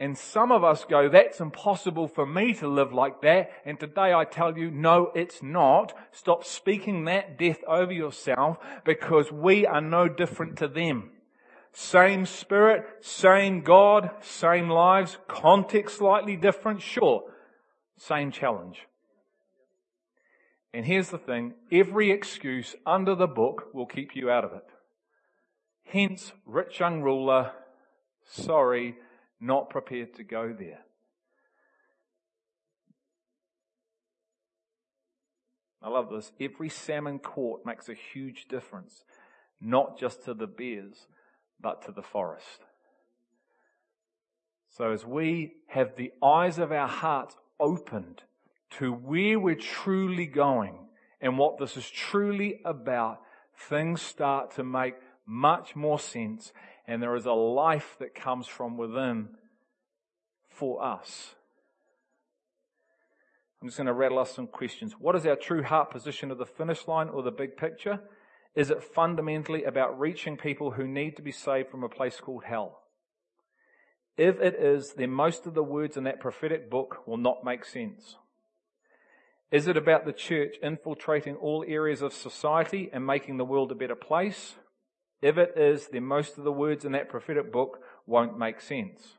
[0.00, 3.50] And some of us go, that's impossible for me to live like that.
[3.64, 5.92] And today I tell you, no, it's not.
[6.12, 11.10] Stop speaking that death over yourself because we are no different to them.
[11.72, 17.24] Same spirit, same God, same lives, context slightly different, sure.
[17.96, 18.86] Same challenge.
[20.72, 24.64] And here's the thing, every excuse under the book will keep you out of it.
[25.84, 27.52] Hence, rich young ruler,
[28.24, 28.96] sorry,
[29.40, 30.80] not prepared to go there.
[35.82, 36.32] I love this.
[36.40, 39.04] Every salmon caught makes a huge difference,
[39.60, 41.06] not just to the bears,
[41.60, 42.64] but to the forest.
[44.76, 48.22] So as we have the eyes of our hearts opened
[48.78, 50.78] to where we're truly going
[51.20, 53.20] and what this is truly about,
[53.68, 54.94] things start to make
[55.26, 56.52] much more sense
[56.88, 59.28] and there is a life that comes from within
[60.48, 61.34] for us.
[63.60, 64.94] I'm just going to rattle off some questions.
[64.98, 68.00] What is our true heart position of the finish line or the big picture?
[68.54, 72.44] Is it fundamentally about reaching people who need to be saved from a place called
[72.44, 72.80] hell?
[74.16, 77.64] If it is, then most of the words in that prophetic book will not make
[77.64, 78.16] sense.
[79.50, 83.74] Is it about the church infiltrating all areas of society and making the world a
[83.74, 84.54] better place?
[85.20, 89.18] If it is, then most of the words in that prophetic book won't make sense.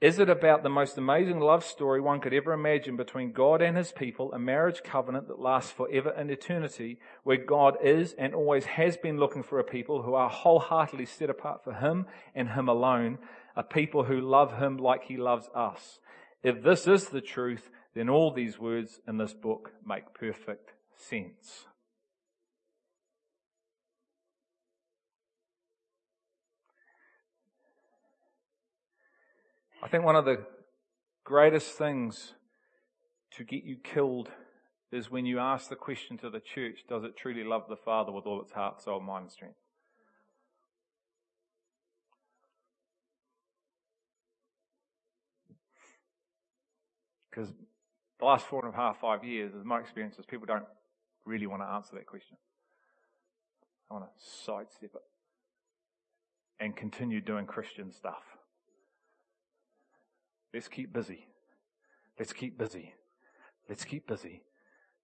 [0.00, 3.76] Is it about the most amazing love story one could ever imagine between God and
[3.76, 8.64] his people, a marriage covenant that lasts forever in eternity, where God is and always
[8.64, 12.68] has been looking for a people who are wholeheartedly set apart for him and him
[12.68, 13.18] alone,
[13.56, 15.98] a people who love him like he loves us?
[16.44, 21.64] If this is the truth, then all these words in this book make perfect sense.
[29.82, 30.44] I think one of the
[31.24, 32.34] greatest things
[33.32, 34.30] to get you killed
[34.90, 38.10] is when you ask the question to the church, does it truly love the Father
[38.10, 39.58] with all its heart, soul, mind, and strength?
[47.30, 47.52] Because
[48.18, 50.64] the last four and a half, five years, as my experience is, people don't
[51.24, 52.36] really want to answer that question.
[53.90, 55.02] I want to sidestep it
[56.58, 58.37] and continue doing Christian stuff.
[60.52, 61.26] Let's keep busy.
[62.18, 62.94] Let's keep busy.
[63.68, 64.42] Let's keep busy.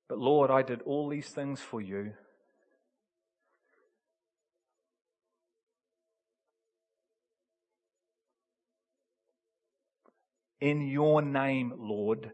[0.09, 2.13] But Lord, I did all these things for you.
[10.61, 12.33] In your name, Lord,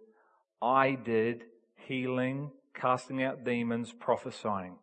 [0.62, 4.76] I did healing, casting out demons, prophesying.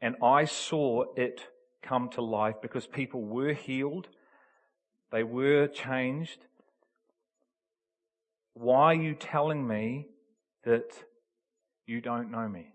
[0.00, 1.48] And I saw it
[1.82, 4.08] come to life because people were healed.
[5.10, 6.46] They were changed.
[8.54, 10.08] Why are you telling me
[10.64, 10.90] that
[11.86, 12.74] you don't know me?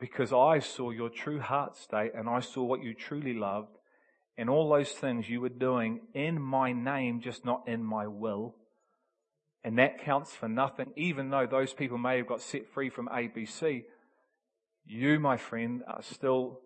[0.00, 3.76] Because I saw your true heart state and I saw what you truly loved
[4.36, 8.56] and all those things you were doing in my name, just not in my will.
[9.62, 13.08] And that counts for nothing, even though those people may have got set free from
[13.08, 13.84] ABC.
[14.84, 16.60] You, my friend, are still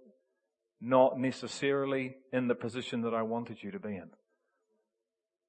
[0.80, 4.10] not necessarily in the position that I wanted you to be in.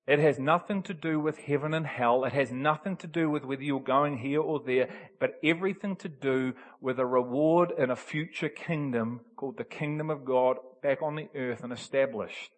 [0.08, 2.24] It has nothing to do with heaven and hell.
[2.24, 4.88] It has nothing to do with whether you're going here or there,
[5.20, 10.24] but everything to do with a reward in a future kingdom called the kingdom of
[10.24, 12.52] God back on the earth and established.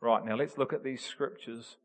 [0.00, 1.76] Right, now let's look at these scriptures.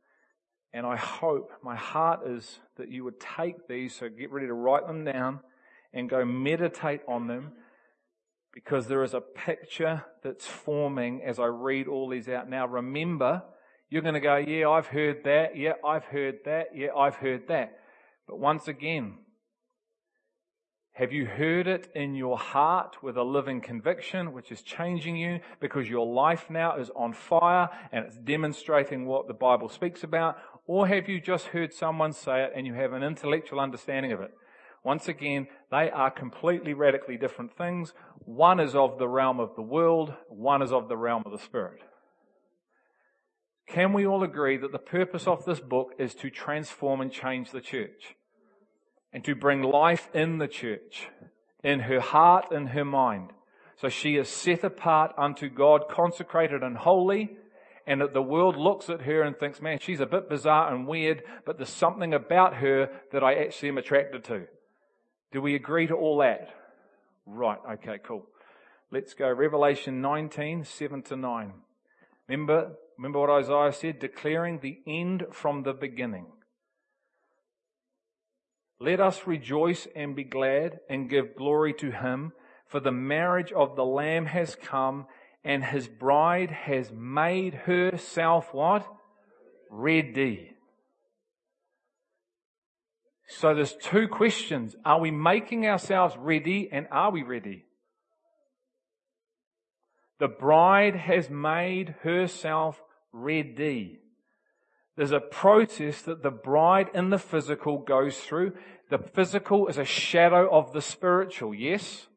[0.73, 4.53] And I hope, my heart is that you would take these, so get ready to
[4.53, 5.41] write them down
[5.93, 7.53] and go meditate on them
[8.51, 12.49] because there is a picture that's forming as I read all these out.
[12.49, 13.43] Now remember,
[13.89, 15.57] you're going to go, yeah, I've heard that.
[15.57, 16.67] Yeah, I've heard that.
[16.75, 17.79] Yeah, I've heard that.
[18.27, 19.15] But once again,
[20.93, 25.39] have you heard it in your heart with a living conviction, which is changing you
[25.59, 30.37] because your life now is on fire and it's demonstrating what the Bible speaks about?
[30.67, 34.21] Or have you just heard someone say it and you have an intellectual understanding of
[34.21, 34.31] it?
[34.83, 37.93] Once again, they are completely radically different things.
[38.19, 41.39] One is of the realm of the world, one is of the realm of the
[41.39, 41.81] spirit.
[43.69, 47.51] Can we all agree that the purpose of this book is to transform and change
[47.51, 48.15] the church?
[49.13, 51.07] And to bring life in the church,
[51.63, 53.31] in her heart, in her mind.
[53.77, 57.37] So she is set apart unto God, consecrated and holy,
[57.87, 60.87] and that the world looks at her and thinks, man, she's a bit bizarre and
[60.87, 64.45] weird, but there's something about her that I actually am attracted to.
[65.31, 66.49] Do we agree to all that?
[67.25, 68.25] Right, okay, cool.
[68.91, 69.29] Let's go.
[69.31, 71.53] Revelation 19, 7 to 9.
[72.27, 73.99] Remember, remember what Isaiah said?
[73.99, 76.25] Declaring the end from the beginning.
[78.77, 82.33] Let us rejoice and be glad and give glory to him,
[82.67, 85.05] for the marriage of the Lamb has come,
[85.45, 88.85] and his bride has made herself what?
[89.69, 90.51] Ready.
[93.29, 94.75] So there's two questions.
[94.83, 97.63] Are we making ourselves ready and are we ready?
[100.19, 102.81] The bride has made herself
[103.11, 103.99] ready.
[104.95, 108.53] There's a process that the bride in the physical goes through.
[108.89, 112.07] The physical is a shadow of the spiritual, yes?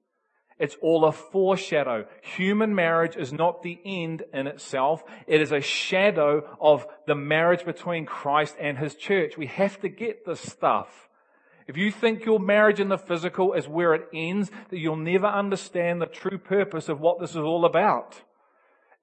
[0.59, 2.07] It's all a foreshadow.
[2.23, 5.03] Human marriage is not the end in itself.
[5.27, 9.37] It is a shadow of the marriage between Christ and His church.
[9.37, 11.09] We have to get this stuff.
[11.67, 15.27] If you think your marriage in the physical is where it ends, that you'll never
[15.27, 18.23] understand the true purpose of what this is all about.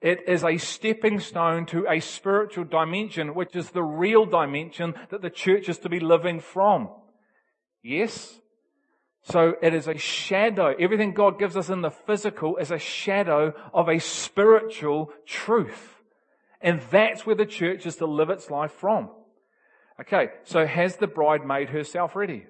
[0.02, 5.22] It is a stepping stone to a spiritual dimension, which is the real dimension that
[5.22, 6.89] the church is to be living from.
[7.84, 8.39] Yes?
[9.24, 10.74] So it is a shadow.
[10.80, 15.95] Everything God gives us in the physical is a shadow of a spiritual truth.
[16.62, 19.10] And that's where the church is to live its life from.
[20.00, 22.45] Okay, so has the bride made herself ready?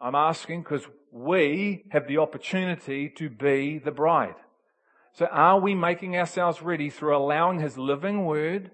[0.00, 4.34] I'm asking because we have the opportunity to be the bride.
[5.14, 8.72] So are we making ourselves ready through allowing His living word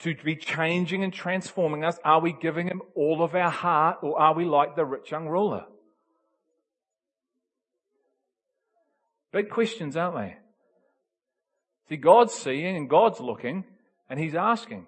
[0.00, 1.98] to be changing and transforming us?
[2.04, 5.26] Are we giving Him all of our heart or are we like the rich young
[5.28, 5.64] ruler?
[9.32, 10.36] Big questions, aren't they?
[11.88, 13.64] See, God's seeing and God's looking
[14.10, 14.86] and He's asking.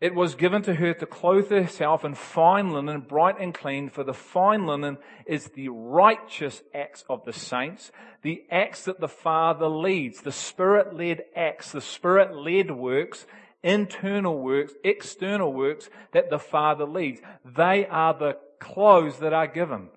[0.00, 4.02] It was given to her to clothe herself in fine linen, bright and clean, for
[4.02, 4.96] the fine linen
[5.26, 7.92] is the righteous acts of the saints,
[8.22, 13.26] the acts that the Father leads, the Spirit-led acts, the Spirit-led works,
[13.62, 17.20] internal works, external works that the Father leads.
[17.44, 19.90] They are the clothes that are given.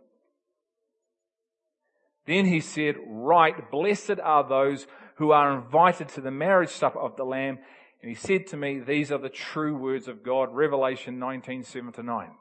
[2.26, 4.86] Then he said, right, blessed are those
[5.16, 7.60] who are invited to the marriage supper of the Lamb.
[8.04, 10.54] And he said to me, These are the true words of God.
[10.54, 12.32] Revelation 19, 7 to 9.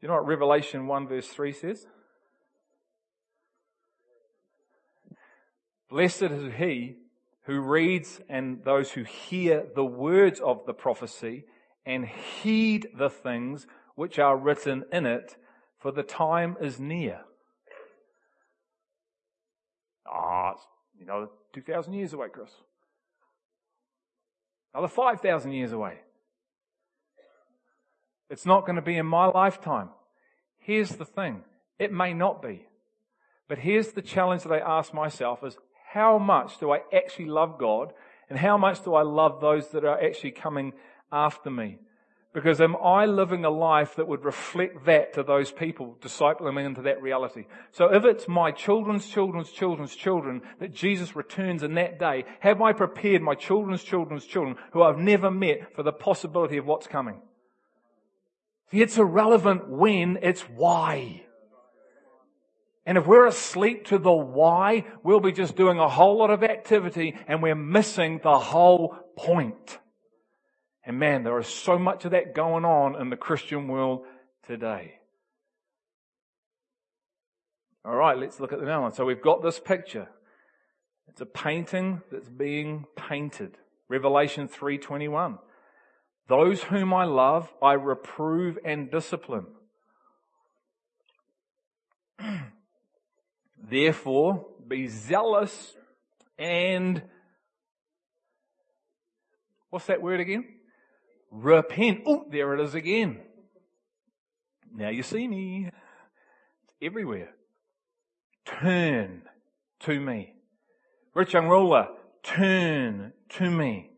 [0.00, 1.86] You know what Revelation 1 verse 3 says?
[5.90, 6.98] Blessed is he
[7.46, 11.44] who reads and those who hear the words of the prophecy
[11.84, 13.66] and heed the things
[13.96, 15.36] which are written in it,
[15.80, 17.22] for the time is near.
[20.06, 20.60] Ah, oh,
[20.98, 22.50] you know, 2,000 years away, Chris.
[24.72, 25.98] Another 5,000 years away.
[28.30, 29.90] It's not going to be in my lifetime.
[30.58, 31.44] Here's the thing.
[31.78, 32.66] It may not be.
[33.48, 35.56] But here's the challenge that I ask myself is
[35.92, 37.92] how much do I actually love God
[38.28, 40.72] and how much do I love those that are actually coming
[41.12, 41.78] after me?
[42.34, 46.58] Because am I living a life that would reflect that to those people, discipling them
[46.58, 47.46] into that reality?
[47.70, 52.60] So if it's my children's children's children's children that Jesus returns in that day, have
[52.60, 56.88] I prepared my children's children's children who I've never met for the possibility of what's
[56.88, 57.20] coming?
[58.72, 61.22] It's irrelevant when, it's why.
[62.84, 66.42] And if we're asleep to the why, we'll be just doing a whole lot of
[66.42, 69.78] activity and we're missing the whole point.
[70.86, 74.04] And man, there is so much of that going on in the Christian world
[74.46, 74.94] today.
[77.84, 78.92] All right, let's look at the one.
[78.92, 80.08] So we've got this picture.
[81.08, 83.58] It's a painting that's being painted.
[83.88, 85.38] Revelation 3:21.
[86.26, 89.46] Those whom I love, I reprove and discipline.
[93.58, 95.76] Therefore, be zealous
[96.38, 97.02] and
[99.68, 100.46] what's that word again?
[101.34, 102.02] Repent.
[102.06, 103.20] Oh, there it is again.
[104.72, 105.68] Now you see me.
[106.62, 107.30] It's everywhere.
[108.46, 109.22] Turn
[109.80, 110.34] to me.
[111.12, 111.88] Rich young ruler,
[112.22, 113.90] turn to me.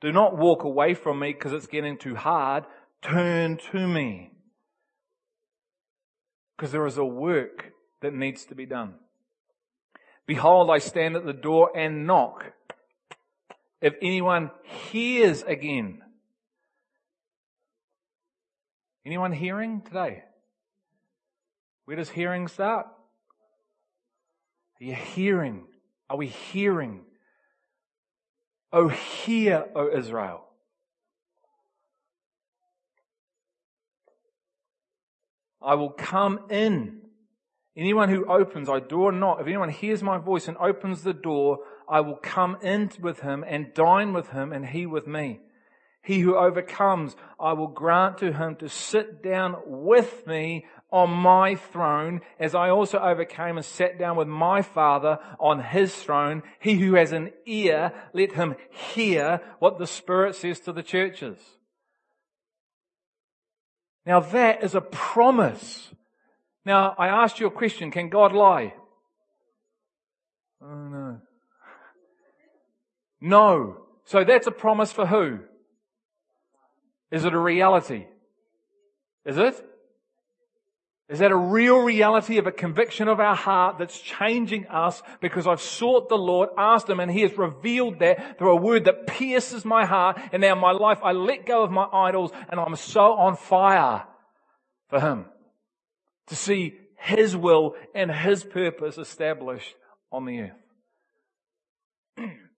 [0.00, 2.64] Do not walk away from me because it's getting too hard.
[3.02, 4.32] Turn to me.
[6.56, 7.72] Because there is a work
[8.02, 8.94] that needs to be done.
[10.26, 12.52] Behold, I stand at the door and knock.
[13.80, 16.02] If anyone hears again.
[19.10, 20.22] Anyone hearing today?
[21.84, 22.86] Where does hearing start?
[24.80, 25.64] Are you hearing?
[26.08, 27.00] Are we hearing?
[28.72, 30.44] Oh, hear, O Israel.
[35.60, 37.00] I will come in.
[37.76, 39.40] Anyone who opens, I door not.
[39.40, 41.58] If anyone hears my voice and opens the door,
[41.88, 45.40] I will come in with him and dine with him and he with me.
[46.02, 51.54] He who overcomes, I will grant to him to sit down with me on my
[51.54, 56.42] throne, as I also overcame and sat down with my Father on his throne.
[56.58, 61.38] He who has an ear, let him hear what the Spirit says to the churches.
[64.06, 65.90] Now that is a promise.
[66.64, 68.74] Now I asked you a question, can God lie?
[70.62, 71.20] Oh no.
[73.20, 73.76] No.
[74.04, 75.40] So that's a promise for who?
[77.10, 78.06] Is it a reality?
[79.24, 79.66] Is it?
[81.10, 85.44] Is that a real reality of a conviction of our heart that's changing us because
[85.44, 89.08] I've sought the Lord, asked Him, and He has revealed that through a word that
[89.08, 92.76] pierces my heart, and now my life I let go of my idols and I'm
[92.76, 94.04] so on fire
[94.88, 95.24] for Him
[96.28, 99.74] to see His will and His purpose established
[100.12, 100.52] on the
[102.18, 102.30] earth.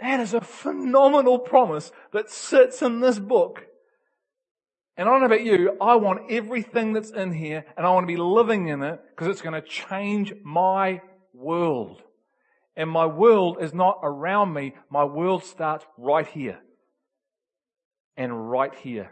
[0.00, 3.66] that is a phenomenal promise that sits in this book
[4.96, 8.04] and I don't know about you, I want everything that's in here and I want
[8.04, 11.00] to be living in it because it's going to change my
[11.32, 12.02] world.
[12.76, 14.74] And my world is not around me.
[14.90, 16.60] My world starts right here.
[18.16, 19.10] And right here.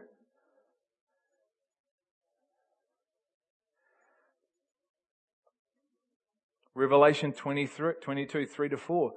[6.74, 9.12] Revelation 23, 22, 3 to 4.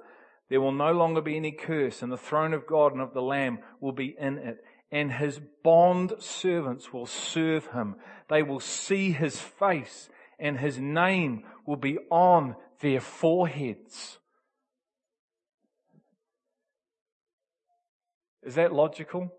[0.50, 3.22] There will no longer be any curse, and the throne of God and of the
[3.22, 4.58] Lamb will be in it
[4.94, 7.96] and his bond servants will serve him.
[8.28, 14.18] They will see his face and his name will be on their foreheads.
[18.44, 19.32] Is that logical?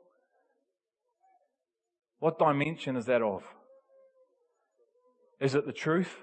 [2.19, 3.43] What dimension is that of?
[5.39, 6.17] Is it the truth?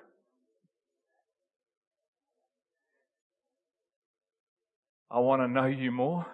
[5.13, 6.25] I want to know you more.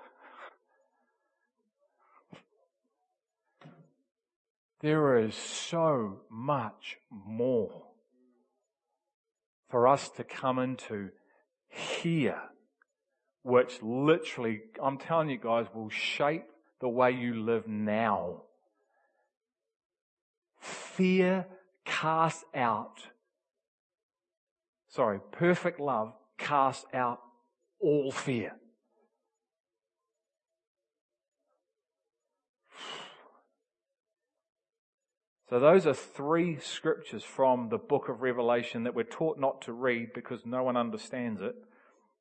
[4.81, 7.87] There is so much more
[9.69, 11.11] for us to come into
[11.69, 12.41] here,
[13.43, 16.45] which literally, I'm telling you guys, will shape
[16.81, 18.43] the way you live now.
[20.61, 21.47] Fear
[21.85, 23.09] casts out,
[24.89, 27.19] sorry, perfect love casts out
[27.81, 28.55] all fear.
[35.49, 39.73] So those are three scriptures from the book of Revelation that we're taught not to
[39.73, 41.55] read because no one understands it.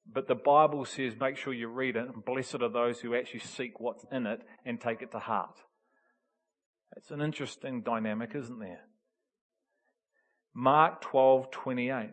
[0.10, 3.42] But the Bible says make sure you read it and blessed are those who actually
[3.42, 5.58] seek what's in it and take it to heart.
[6.96, 8.80] It's an interesting dynamic, isn't there?
[10.56, 12.12] Mark 12, 28.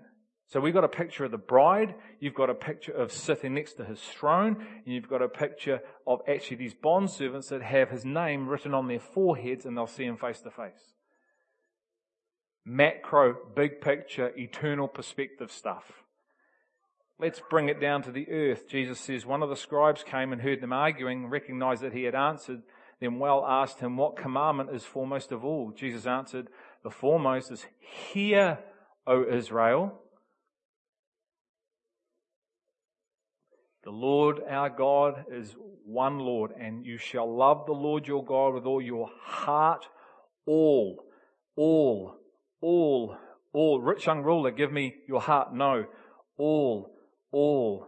[0.49, 3.75] So we've got a picture of the bride, you've got a picture of sitting next
[3.75, 7.91] to his throne, and you've got a picture of actually these bond servants that have
[7.91, 10.94] his name written on their foreheads and they'll see him face to face
[12.65, 16.05] macro, big picture, eternal perspective stuff.
[17.19, 18.69] Let's bring it down to the earth.
[18.69, 22.15] Jesus says, One of the scribes came and heard them arguing, recognized that he had
[22.15, 22.63] answered
[23.01, 25.73] them well, asked him, What commandment is foremost of all?
[25.77, 26.49] Jesus answered,
[26.83, 28.59] The foremost is, Hear,
[29.07, 30.01] O Israel.
[33.85, 35.55] The Lord our God is
[35.85, 39.87] one Lord, and you shall love the Lord your God with all your heart,
[40.47, 41.05] all,
[41.55, 42.17] all,
[42.65, 43.17] all,
[43.53, 43.81] all.
[43.81, 45.55] Rich young ruler, give me your heart.
[45.55, 45.85] No.
[46.39, 46.97] All,
[47.31, 47.87] all,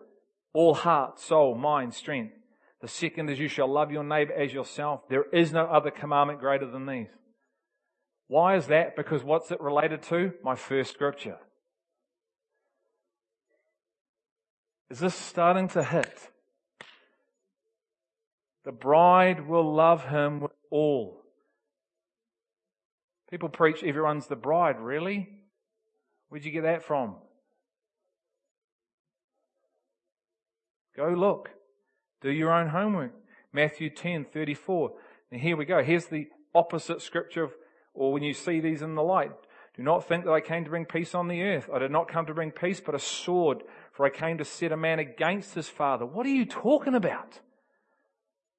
[0.53, 2.35] all heart, soul, mind, strength.
[2.83, 5.01] The second is you shall love your neighbor as yourself.
[5.09, 7.09] There is no other commandment greater than these.
[8.29, 8.97] Why is that?
[8.97, 10.33] Because what's it related to?
[10.45, 11.39] My first scripture.
[14.91, 16.31] Is this starting to hit?
[18.65, 21.23] The bride will love him with all.
[23.31, 24.81] People preach everyone's the bride.
[24.81, 25.29] Really?
[26.29, 27.17] Where'd you get that from?
[30.97, 31.51] Go look.
[32.23, 33.13] Do your own homework.
[33.53, 34.93] Matthew 10, 34.
[35.31, 35.83] And here we go.
[35.83, 37.55] Here's the opposite scripture of,
[37.95, 39.33] or when you see these in the light.
[39.77, 41.69] Do not think that I came to bring peace on the earth.
[41.73, 43.63] I did not come to bring peace, but a sword.
[43.93, 46.07] For I came to set a man against his father.
[46.07, 47.41] What are you talking about?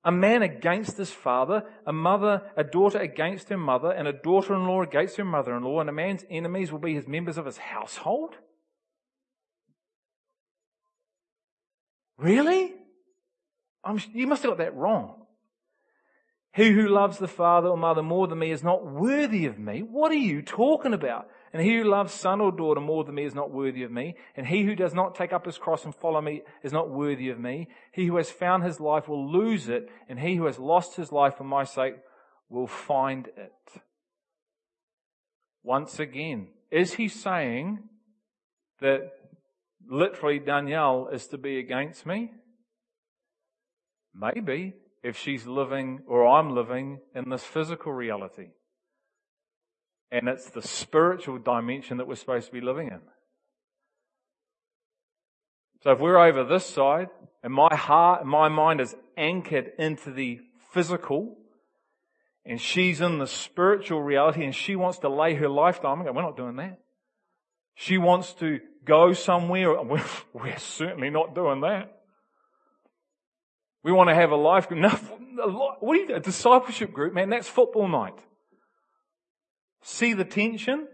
[0.07, 4.83] A man against his father, a mother, a daughter against her mother, and a daughter-in-law
[4.83, 8.33] against her mother-in-law, and a man's enemies will be his members of his household?
[12.17, 12.73] Really?
[13.83, 15.25] I'm, you must have got that wrong.
[16.53, 19.81] He who loves the father or mother more than me is not worthy of me.
[19.81, 21.27] What are you talking about?
[21.57, 24.13] And he who loves son or daughter more than me is not worthy of me.
[24.35, 27.31] And he who does not take up his cross and follow me is not worthy
[27.31, 27.67] of me.
[27.91, 29.89] He who has found his life will lose it.
[30.07, 31.95] And he who has lost his life for my sake
[32.47, 33.81] will find it.
[35.63, 37.79] Once again, is he saying
[38.79, 39.13] that
[39.89, 42.33] literally Danielle is to be against me?
[44.13, 48.49] Maybe if she's living or I'm living in this physical reality.
[50.11, 53.01] And it's the spiritual dimension that we're supposed to be living in.
[55.83, 57.09] So if we're over this side
[57.43, 60.39] and my heart, my mind is anchored into the
[60.71, 61.37] physical
[62.45, 66.21] and she's in the spiritual reality and she wants to lay her life down, we're
[66.21, 66.79] not doing that.
[67.75, 69.81] She wants to go somewhere.
[69.83, 70.03] We're,
[70.33, 71.93] we're certainly not doing that.
[73.83, 74.81] We want to have a life group.
[74.81, 74.89] No,
[75.79, 78.15] what are you, a discipleship group, man, that's football night.
[79.89, 80.85] See the tension?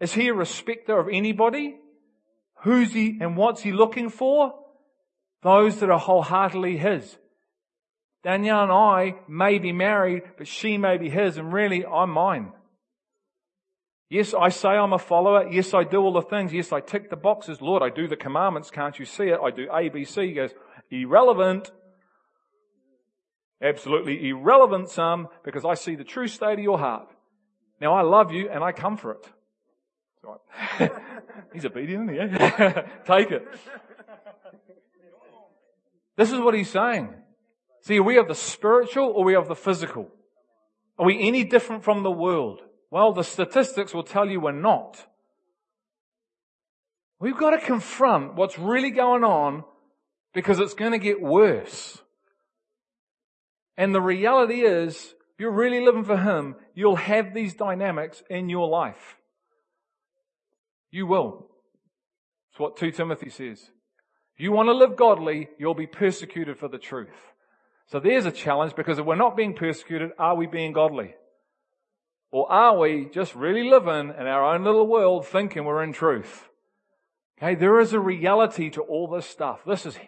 [0.00, 1.76] Is he a respecter of anybody?
[2.62, 4.54] Who's he and what's he looking for?
[5.42, 7.18] Those that are wholeheartedly his.
[8.24, 12.54] Danielle and I may be married, but she may be his, and really I'm mine.
[14.08, 15.46] Yes, I say I'm a follower.
[15.46, 16.54] Yes, I do all the things.
[16.54, 17.60] Yes, I tick the boxes.
[17.60, 18.70] Lord, I do the commandments.
[18.70, 19.38] Can't you see it?
[19.38, 20.28] I do A, B, C.
[20.28, 20.54] He goes,
[20.90, 21.70] irrelevant.
[23.62, 27.12] Absolutely irrelevant, some, because I see the true state of your heart.
[27.80, 29.28] Now I love you and I come for it.
[30.22, 30.92] Right.
[31.52, 32.38] he's obedient, isn't he?
[33.06, 33.46] Take it.
[36.16, 37.14] This is what he's saying.
[37.82, 40.08] See, are we of the spiritual or are we of the physical?
[40.98, 42.60] Are we any different from the world?
[42.90, 45.06] Well, the statistics will tell you we're not.
[47.20, 49.64] We've got to confront what's really going on
[50.34, 52.00] because it's going to get worse.
[53.76, 58.48] And the reality is, if you're really living for Him, you'll have these dynamics in
[58.48, 59.16] your life.
[60.92, 61.48] You will.
[62.52, 63.72] It's what 2 Timothy says.
[64.36, 67.32] You want to live godly, you'll be persecuted for the truth.
[67.88, 71.16] So there's a challenge because if we're not being persecuted, are we being godly?
[72.30, 76.46] Or are we just really living in our own little world thinking we're in truth?
[77.38, 79.62] Okay, there is a reality to all this stuff.
[79.66, 79.98] This is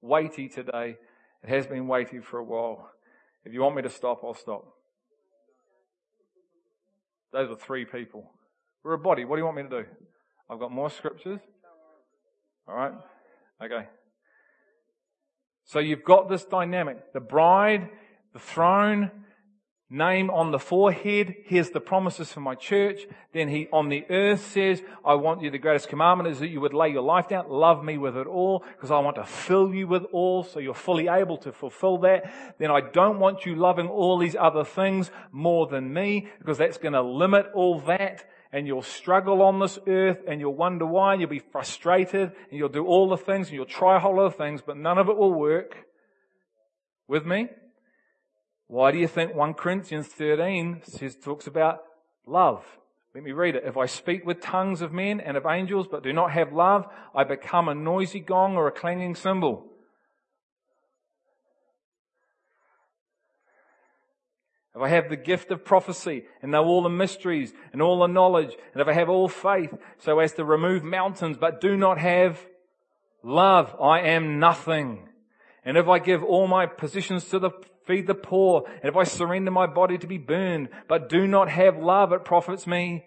[0.00, 0.96] weighty today.
[1.44, 2.90] It has been weighty for a while.
[3.44, 4.79] If you want me to stop, I'll stop.
[7.32, 8.30] Those are three people.
[8.82, 9.24] We're a body.
[9.24, 9.84] What do you want me to do?
[10.48, 11.40] I've got more scriptures.
[12.68, 12.92] All right.
[13.62, 13.86] Okay.
[15.64, 17.12] So you've got this dynamic.
[17.12, 17.88] The bride,
[18.32, 19.10] the throne,
[19.90, 21.34] name on the forehead.
[21.44, 23.00] Here's the promises for my church.
[23.32, 26.60] Then he on the earth says, I want you, the greatest commandment is that you
[26.60, 29.74] would lay your life down, love me with it all, because I want to fill
[29.74, 32.32] you with all, so you're fully able to fulfill that.
[32.58, 36.78] Then I don't want you loving all these other things more than me, because that's
[36.78, 38.24] going to limit all that.
[38.52, 42.58] And you'll struggle on this earth and you'll wonder why and you'll be frustrated and
[42.58, 44.98] you'll do all the things and you'll try a whole lot of things, but none
[44.98, 45.86] of it will work.
[47.06, 47.48] With me?
[48.70, 51.80] Why do you think 1 Corinthians 13 says, talks about
[52.24, 52.64] love?
[53.16, 53.64] Let me read it.
[53.66, 56.86] If I speak with tongues of men and of angels, but do not have love,
[57.12, 59.66] I become a noisy gong or a clanging cymbal.
[64.76, 68.06] If I have the gift of prophecy and know all the mysteries and all the
[68.06, 71.98] knowledge, and if I have all faith so as to remove mountains, but do not
[71.98, 72.38] have
[73.24, 75.08] love, I am nothing.
[75.64, 77.50] And if I give all my possessions to the
[77.90, 81.48] feed the poor, and if I surrender my body to be burned, but do not
[81.48, 83.04] have love, it profits me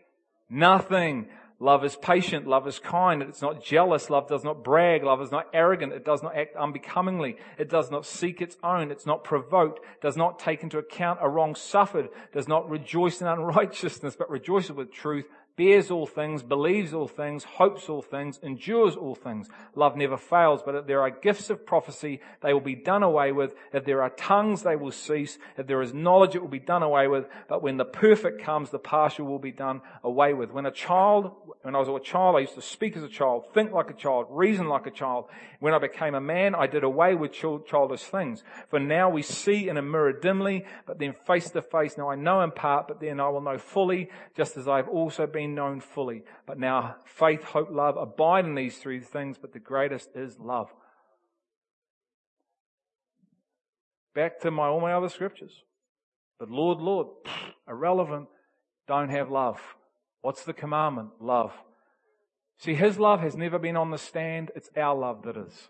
[0.49, 1.27] nothing.
[1.59, 2.45] Love is patient.
[2.45, 3.21] Love is kind.
[3.21, 4.09] It's not jealous.
[4.09, 5.01] Love does not brag.
[5.01, 5.93] Love is not arrogant.
[5.93, 7.37] It does not act unbecomingly.
[7.57, 8.91] It does not seek its own.
[8.91, 9.79] It's not provoked.
[10.01, 12.09] Does not take into account a wrong suffered.
[12.33, 15.25] Does not rejoice in unrighteousness, but rejoices with truth
[15.55, 19.49] bears all things, believes all things, hopes all things, endures all things.
[19.75, 23.31] Love never fails, but if there are gifts of prophecy, they will be done away
[23.31, 23.53] with.
[23.71, 25.37] If there are tongues, they will cease.
[25.57, 27.27] If there is knowledge, it will be done away with.
[27.47, 30.51] But when the perfect comes, the partial will be done away with.
[30.51, 31.31] When a child
[31.63, 33.93] when I was a child, I used to speak as a child, think like a
[33.93, 35.25] child, reason like a child.
[35.61, 38.43] When I became a man, I did away with childish things.
[38.67, 41.97] For now we see in a mirror dimly, but then face to face.
[41.97, 44.89] Now I know in part, but then I will know fully, just as I have
[44.89, 46.23] also been known fully.
[46.45, 50.73] But now faith, hope, love abide in these three things, but the greatest is love.
[54.13, 55.63] Back to my, all my other scriptures.
[56.39, 57.07] But Lord, Lord,
[57.67, 58.27] irrelevant,
[58.87, 59.59] don't have love.
[60.21, 61.09] What's the commandment?
[61.19, 61.53] Love.
[62.57, 64.51] See, His love has never been on the stand.
[64.55, 65.69] It's our love that is.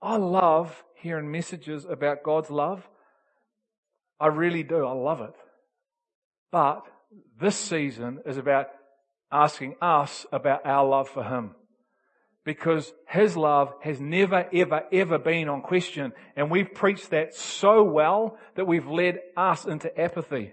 [0.00, 2.88] I love hearing messages about God's love.
[4.18, 4.84] I really do.
[4.84, 5.34] I love it.
[6.52, 6.82] But
[7.40, 8.66] this season is about
[9.32, 11.56] asking us about our love for Him
[12.44, 16.12] because His love has never, ever, ever been on question.
[16.36, 20.52] And we've preached that so well that we've led us into apathy.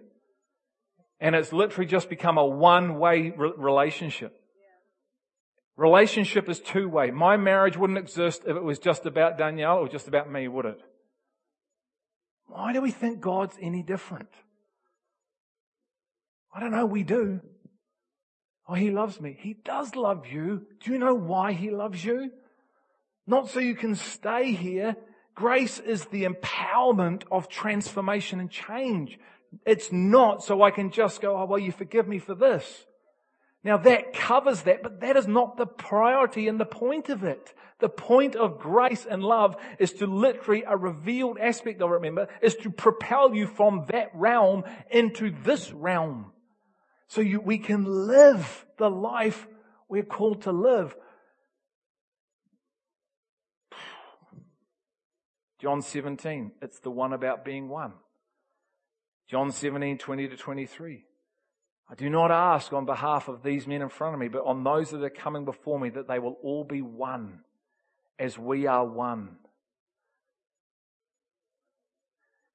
[1.19, 4.33] And it's literally just become a one-way re- relationship.
[5.75, 7.11] Relationship is two-way.
[7.11, 10.65] My marriage wouldn't exist if it was just about Danielle or just about me, would
[10.65, 10.81] it?
[12.47, 14.29] Why do we think God's any different?
[16.53, 17.41] I don't know, we do.
[18.67, 19.35] Oh, he loves me.
[19.39, 20.65] He does love you.
[20.83, 22.31] Do you know why he loves you?
[23.25, 24.95] Not so you can stay here.
[25.35, 29.17] Grace is the empowerment of transformation and change.
[29.65, 32.85] It's not so I can just go, oh, well, you forgive me for this.
[33.63, 37.53] Now that covers that, but that is not the priority and the point of it.
[37.79, 42.27] The point of grace and love is to literally a revealed aspect of it, remember,
[42.41, 46.31] is to propel you from that realm into this realm.
[47.09, 49.47] So you, we can live the life
[49.87, 50.95] we're called to live.
[55.59, 57.93] John 17, it's the one about being one.
[59.27, 61.03] John 17, 20 to 23.
[61.89, 64.63] I do not ask on behalf of these men in front of me, but on
[64.63, 67.39] those that are coming before me that they will all be one
[68.19, 69.37] as we are one.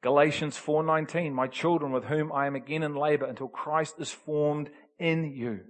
[0.05, 4.71] Galatians 4:19 My children with whom I am again in labor until Christ is formed
[4.99, 5.65] in you.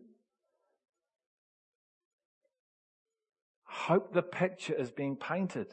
[3.63, 5.69] Hope the picture is being painted.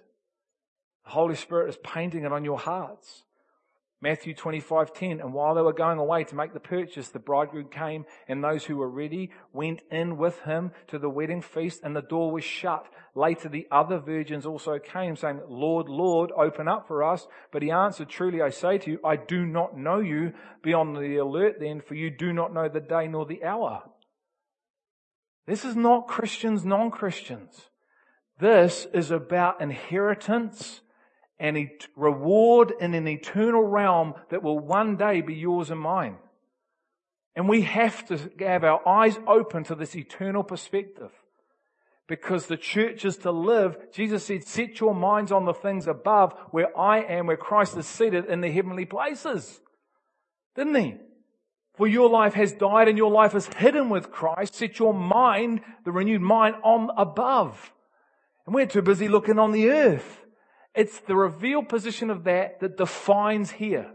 [1.05, 3.23] The Holy Spirit is painting it on your hearts.
[4.03, 8.05] Matthew 25:10 and while they were going away to make the purchase the bridegroom came
[8.27, 12.01] and those who were ready went in with him to the wedding feast and the
[12.01, 12.87] door was shut.
[13.13, 17.69] Later the other virgins also came saying lord lord open up for us but he
[17.69, 20.33] answered truly I say to you I do not know you.
[20.63, 23.83] Be on the alert then for you do not know the day nor the hour
[25.45, 27.69] This is not Christians non-Christians.
[28.39, 30.81] This is about inheritance
[31.41, 36.17] and a reward in an eternal realm that will one day be yours and mine.
[37.35, 41.09] And we have to have our eyes open to this eternal perspective.
[42.07, 46.33] Because the church is to live, Jesus said, set your minds on the things above
[46.51, 49.61] where I am, where Christ is seated in the heavenly places.
[50.55, 50.97] Didn't he?
[51.75, 54.53] For your life has died and your life is hidden with Christ.
[54.53, 57.71] Set your mind, the renewed mind, on above.
[58.45, 60.19] And we're too busy looking on the earth.
[60.73, 63.91] It's the revealed position of that that defines here.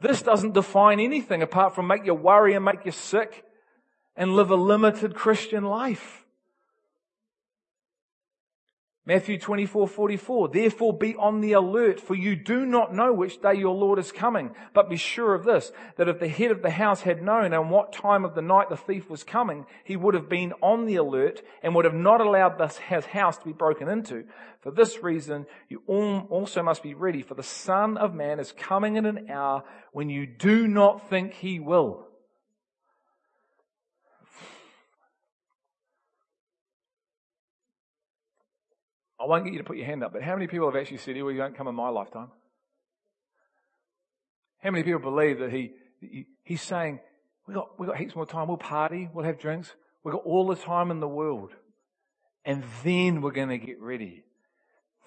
[0.00, 3.44] This doesn't define anything apart from make you worry and make you sick
[4.16, 6.21] and live a limited Christian life.
[9.04, 10.48] Matthew 24, 44.
[10.48, 14.12] Therefore be on the alert, for you do not know which day your Lord is
[14.12, 14.54] coming.
[14.74, 17.68] But be sure of this, that if the head of the house had known on
[17.68, 20.96] what time of the night the thief was coming, he would have been on the
[20.96, 24.24] alert and would have not allowed this house to be broken into.
[24.60, 28.94] For this reason, you also must be ready, for the Son of Man is coming
[28.94, 32.06] in an hour when you do not think he will.
[39.22, 40.96] I won't get you to put your hand up, but how many people have actually
[40.96, 42.28] said, well, you won't come in my lifetime?
[44.58, 46.98] How many people believe that he, he he's saying,
[47.46, 50.48] we got, we got heaps more time, we'll party, we'll have drinks, we've got all
[50.48, 51.52] the time in the world.
[52.44, 54.24] And then we're going to get ready.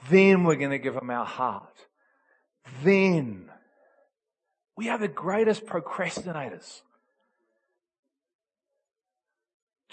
[0.09, 1.77] Then we're going to give him our heart.
[2.83, 3.49] Then
[4.77, 6.81] we are the greatest procrastinators.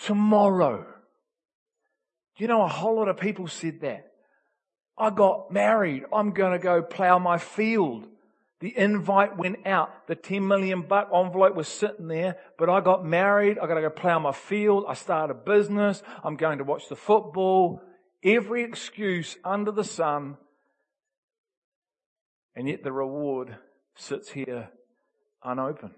[0.05, 0.87] Tomorrow.
[2.37, 4.12] Do you know a whole lot of people said that?
[4.97, 6.05] I got married.
[6.13, 8.07] I'm going to go plow my field.
[8.61, 10.07] The invite went out.
[10.07, 13.59] The 10 million buck envelope was sitting there, but I got married.
[13.59, 14.85] I got to go plow my field.
[14.89, 16.03] I started a business.
[16.23, 17.83] I'm going to watch the football.
[18.23, 20.37] Every excuse under the sun.
[22.55, 23.57] And yet the reward
[23.97, 24.69] sits here
[25.43, 25.95] unopened.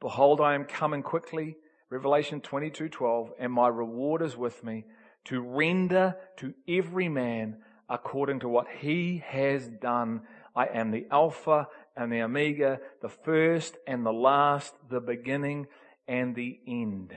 [0.00, 1.56] Behold, I am coming quickly.
[1.90, 4.84] Revelation 22:12, and my reward is with me
[5.26, 7.58] to render to every man
[7.88, 10.22] according to what he has done.
[10.54, 15.66] I am the Alpha and the Omega, the first and the last, the beginning
[16.08, 17.16] and the end.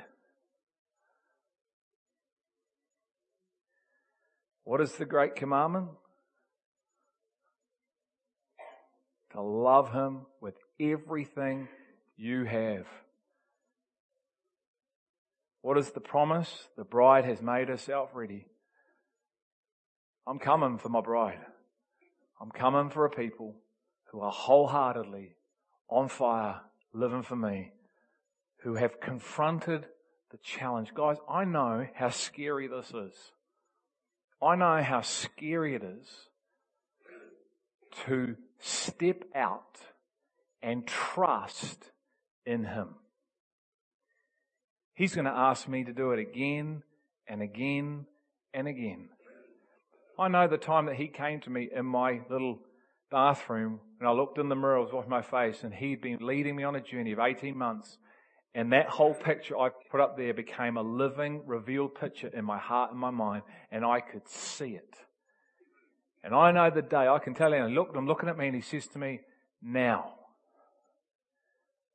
[4.64, 5.88] What is the great commandment?
[9.32, 11.68] To love Him with everything
[12.18, 12.86] you have.
[15.62, 16.68] What is the promise?
[16.78, 18.46] The bride has made herself ready.
[20.26, 21.40] I'm coming for my bride.
[22.42, 23.56] I'm coming for a people
[24.12, 25.36] who are wholeheartedly
[25.90, 26.62] on fire,
[26.94, 27.74] living for me,
[28.64, 29.86] who have confronted
[30.32, 30.94] the challenge.
[30.94, 33.14] Guys, I know how scary this is.
[34.42, 36.08] I know how scary it is
[38.06, 39.80] to step out
[40.62, 41.92] and trust
[42.46, 42.96] in Him.
[45.00, 46.84] He's going to ask me to do it again
[47.26, 48.06] and again
[48.54, 49.08] and again.
[50.20, 52.60] I know the time that He came to me in my little
[53.10, 56.18] bathroom and I looked in the mirror, I was washing my face, and He'd been
[56.20, 57.98] leading me on a journey of 18 months.
[58.54, 62.58] And that whole picture I put up there became a living, revealed picture in my
[62.58, 64.96] heart and my mind, and I could see it.
[66.26, 68.56] And I know the day, I can tell and look, I'm looking at me and
[68.56, 69.22] he says to me,
[69.62, 70.16] now,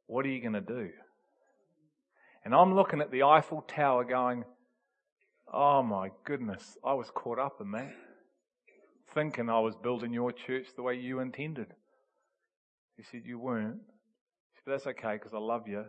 [0.07, 0.89] what are you going to do?
[2.45, 4.45] And I'm looking at the Eiffel Tower going,
[5.53, 7.95] oh my goodness, I was caught up in that.
[9.15, 11.69] Thinking I was building your church the way you intended.
[12.97, 13.81] He said, you weren't.
[14.55, 15.85] He said, that's okay because I love you.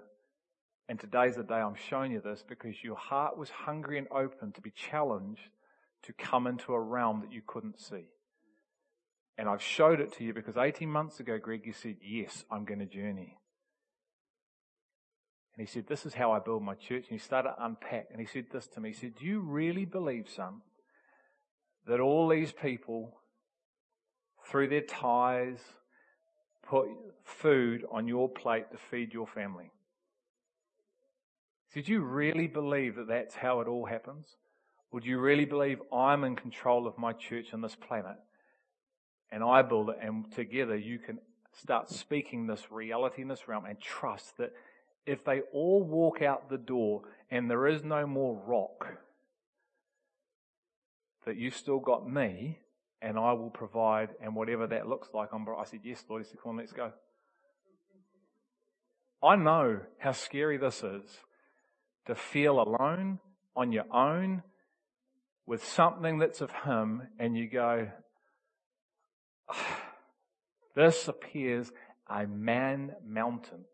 [0.87, 4.51] And today's the day I'm showing you this because your heart was hungry and open
[4.53, 5.49] to be challenged
[6.03, 8.05] to come into a realm that you couldn't see.
[9.37, 12.63] And I've showed it to you because 18 months ago, Greg, you said, yes, I'm
[12.63, 13.37] going to journey.
[15.57, 17.05] And he said, this is how I build my church.
[17.09, 18.07] And he started to unpack.
[18.11, 18.89] And he said this to me.
[18.89, 20.61] He said, do you really believe, son,
[21.87, 23.17] that all these people,
[24.49, 25.61] through their tithes,
[26.67, 26.87] put
[27.23, 29.71] food on your plate to feed your family?
[31.73, 34.25] Did you really believe that that's how it all happens?
[34.91, 38.15] Would you really believe I'm in control of my church on this planet
[39.31, 41.19] and I build it and together you can
[41.53, 44.53] start speaking this reality in this realm and trust that
[45.05, 48.97] if they all walk out the door and there is no more rock,
[51.25, 52.59] that you still got me
[53.01, 55.29] and I will provide and whatever that looks like.
[55.33, 56.23] I'm, I said, yes, Lord.
[56.23, 56.91] He said, come on, let's go.
[59.23, 61.19] I know how scary this is
[62.05, 63.19] to feel alone
[63.55, 64.43] on your own
[65.47, 67.87] with something that's of Him, and you go,
[69.49, 69.77] oh,
[70.75, 71.71] This appears
[72.07, 73.65] a man mountain.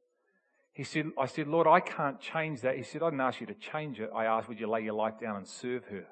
[0.74, 2.78] He said, I said, Lord, I can't change that.
[2.78, 4.10] He said, I didn't ask you to change it.
[4.16, 6.06] I asked, would you lay your life down and serve her?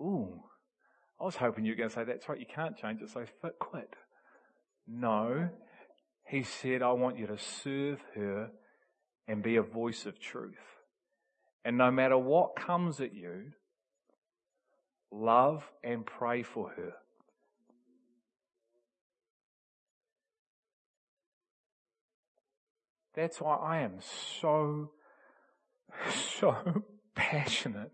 [0.00, 0.40] Ooh,
[1.20, 3.24] I was hoping you were going to say, that's right, you can't change it, so
[3.58, 3.94] quit.
[4.86, 5.48] No,
[6.28, 8.50] he said, I want you to serve her
[9.26, 10.54] and be a voice of truth.
[11.64, 13.52] And no matter what comes at you,
[15.10, 16.92] love and pray for her.
[23.18, 23.98] That's why I am
[24.38, 24.92] so,
[26.40, 27.92] so passionate.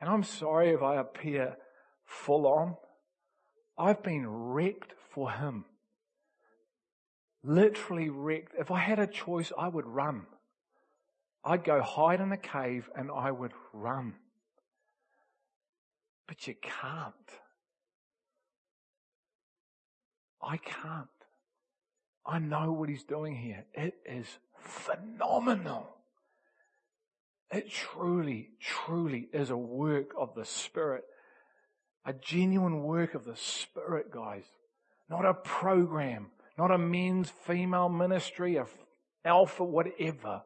[0.00, 1.56] And I'm sorry if I appear
[2.04, 2.76] full on.
[3.78, 5.64] I've been wrecked for him
[7.46, 8.52] literally wrecked.
[8.58, 10.26] If I had a choice, I would run.
[11.44, 14.14] I'd go hide in a cave and I would run.
[16.26, 17.14] But you can't.
[20.42, 21.15] I can't.
[22.26, 23.64] I know what he's doing here.
[23.74, 24.26] It is
[24.58, 25.88] phenomenal.
[27.50, 31.04] It truly, truly is a work of the Spirit.
[32.04, 34.44] A genuine work of the Spirit, guys.
[35.08, 38.66] Not a program not a men's female ministry, a
[39.24, 40.42] alpha, whatever.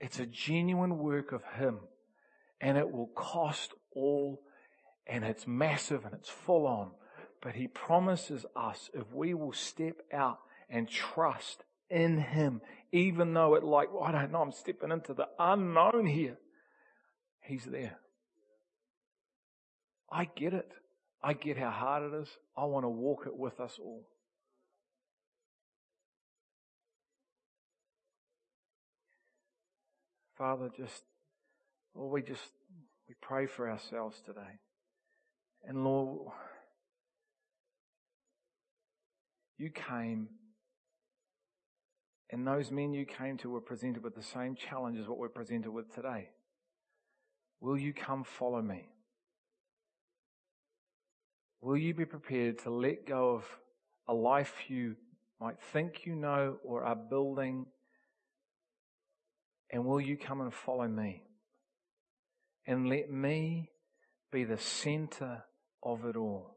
[0.00, 1.80] It's a genuine work of Him.
[2.60, 4.42] And it will cost all,
[5.06, 6.90] and it's massive and it's full on.
[7.40, 10.38] But He promises us if we will step out
[10.68, 12.60] and trust in Him,
[12.92, 16.36] even though it like, well, I don't know, I'm stepping into the unknown here.
[17.40, 17.98] He's there.
[20.10, 20.70] I get it.
[21.22, 22.28] I get how hard it is.
[22.56, 24.06] I want to walk it with us all.
[30.36, 31.02] Father, just,
[31.96, 32.52] Lord, we just,
[33.08, 34.60] we pray for ourselves today.
[35.64, 36.32] And Lord,
[39.56, 40.28] you came
[42.30, 45.28] And those men you came to were presented with the same challenge as what we're
[45.28, 46.28] presented with today.
[47.60, 48.88] Will you come follow me?
[51.60, 53.44] Will you be prepared to let go of
[54.06, 54.96] a life you
[55.40, 57.66] might think you know or are building?
[59.70, 61.22] And will you come and follow me?
[62.66, 63.70] And let me
[64.30, 65.44] be the center
[65.82, 66.56] of it all.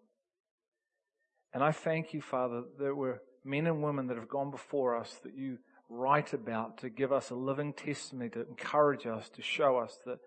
[1.54, 5.20] And I thank you, Father, there were men and women that have gone before us
[5.24, 5.58] that you
[5.90, 10.20] write about to give us a living testimony, to encourage us, to show us that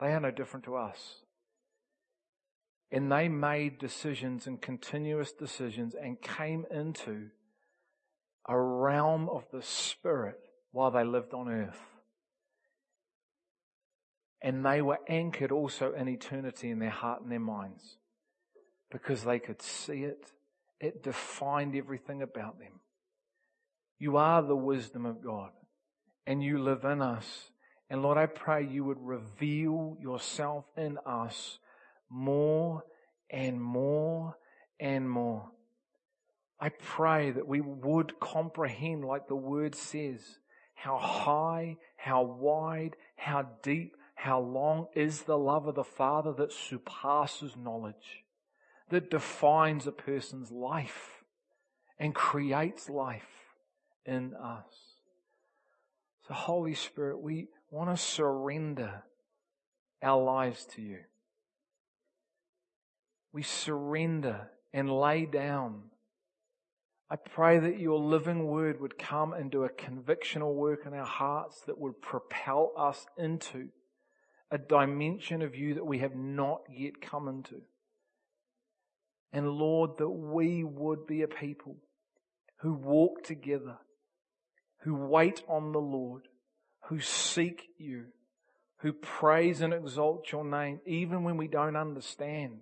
[0.00, 1.22] they are no different to us.
[2.90, 7.28] And they made decisions and continuous decisions and came into
[8.48, 10.40] a realm of the Spirit
[10.72, 11.80] while they lived on earth.
[14.40, 17.98] And they were anchored also in eternity in their heart and their minds
[18.90, 20.32] because they could see it.
[20.80, 22.80] It defined everything about them.
[23.98, 25.50] You are the wisdom of God
[26.26, 27.50] and you live in us.
[27.90, 31.58] And Lord, I pray you would reveal yourself in us
[32.10, 32.84] more
[33.30, 34.36] and more
[34.78, 35.50] and more.
[36.60, 40.20] I pray that we would comprehend, like the word says,
[40.74, 46.52] how high, how wide, how deep, how long is the love of the Father that
[46.52, 48.24] surpasses knowledge,
[48.90, 51.22] that defines a person's life
[51.98, 53.28] and creates life
[54.04, 54.96] in us.
[56.26, 59.02] So Holy Spirit, we want to surrender
[60.02, 60.98] our lives to you
[63.32, 65.82] we surrender and lay down.
[67.10, 71.06] I pray that your living word would come and do a convictional work in our
[71.06, 73.68] hearts that would propel us into
[74.50, 77.62] a dimension of you that we have not yet come into.
[79.32, 81.76] And Lord, that we would be a people
[82.60, 83.78] who walk together,
[84.82, 86.28] who wait on the Lord,
[86.88, 88.06] who seek you,
[88.78, 92.60] who praise and exalt your name, even when we don't understand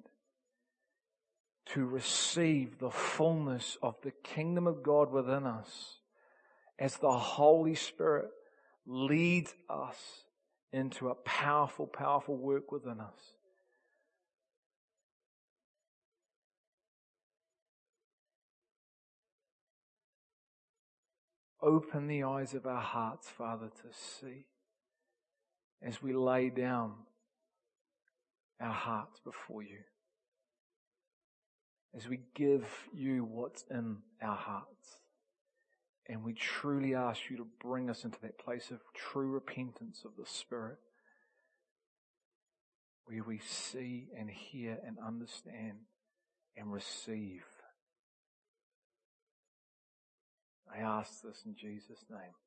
[1.67, 5.99] to receive the fullness of the kingdom of God within us
[6.79, 8.31] as the Holy Spirit
[8.87, 10.25] leads us
[10.73, 13.36] into a powerful, powerful work within us.
[21.67, 24.47] Open the eyes of our hearts, Father, to see
[25.83, 26.93] as we lay down
[28.61, 29.81] our hearts before you
[31.97, 35.01] as we give you what's in our hearts.
[36.09, 40.13] And we truly ask you to bring us into that place of true repentance of
[40.17, 40.79] the Spirit,
[43.07, 45.79] where we see and hear and understand
[46.57, 47.45] and receive.
[50.77, 52.46] I ask this in Jesus' name.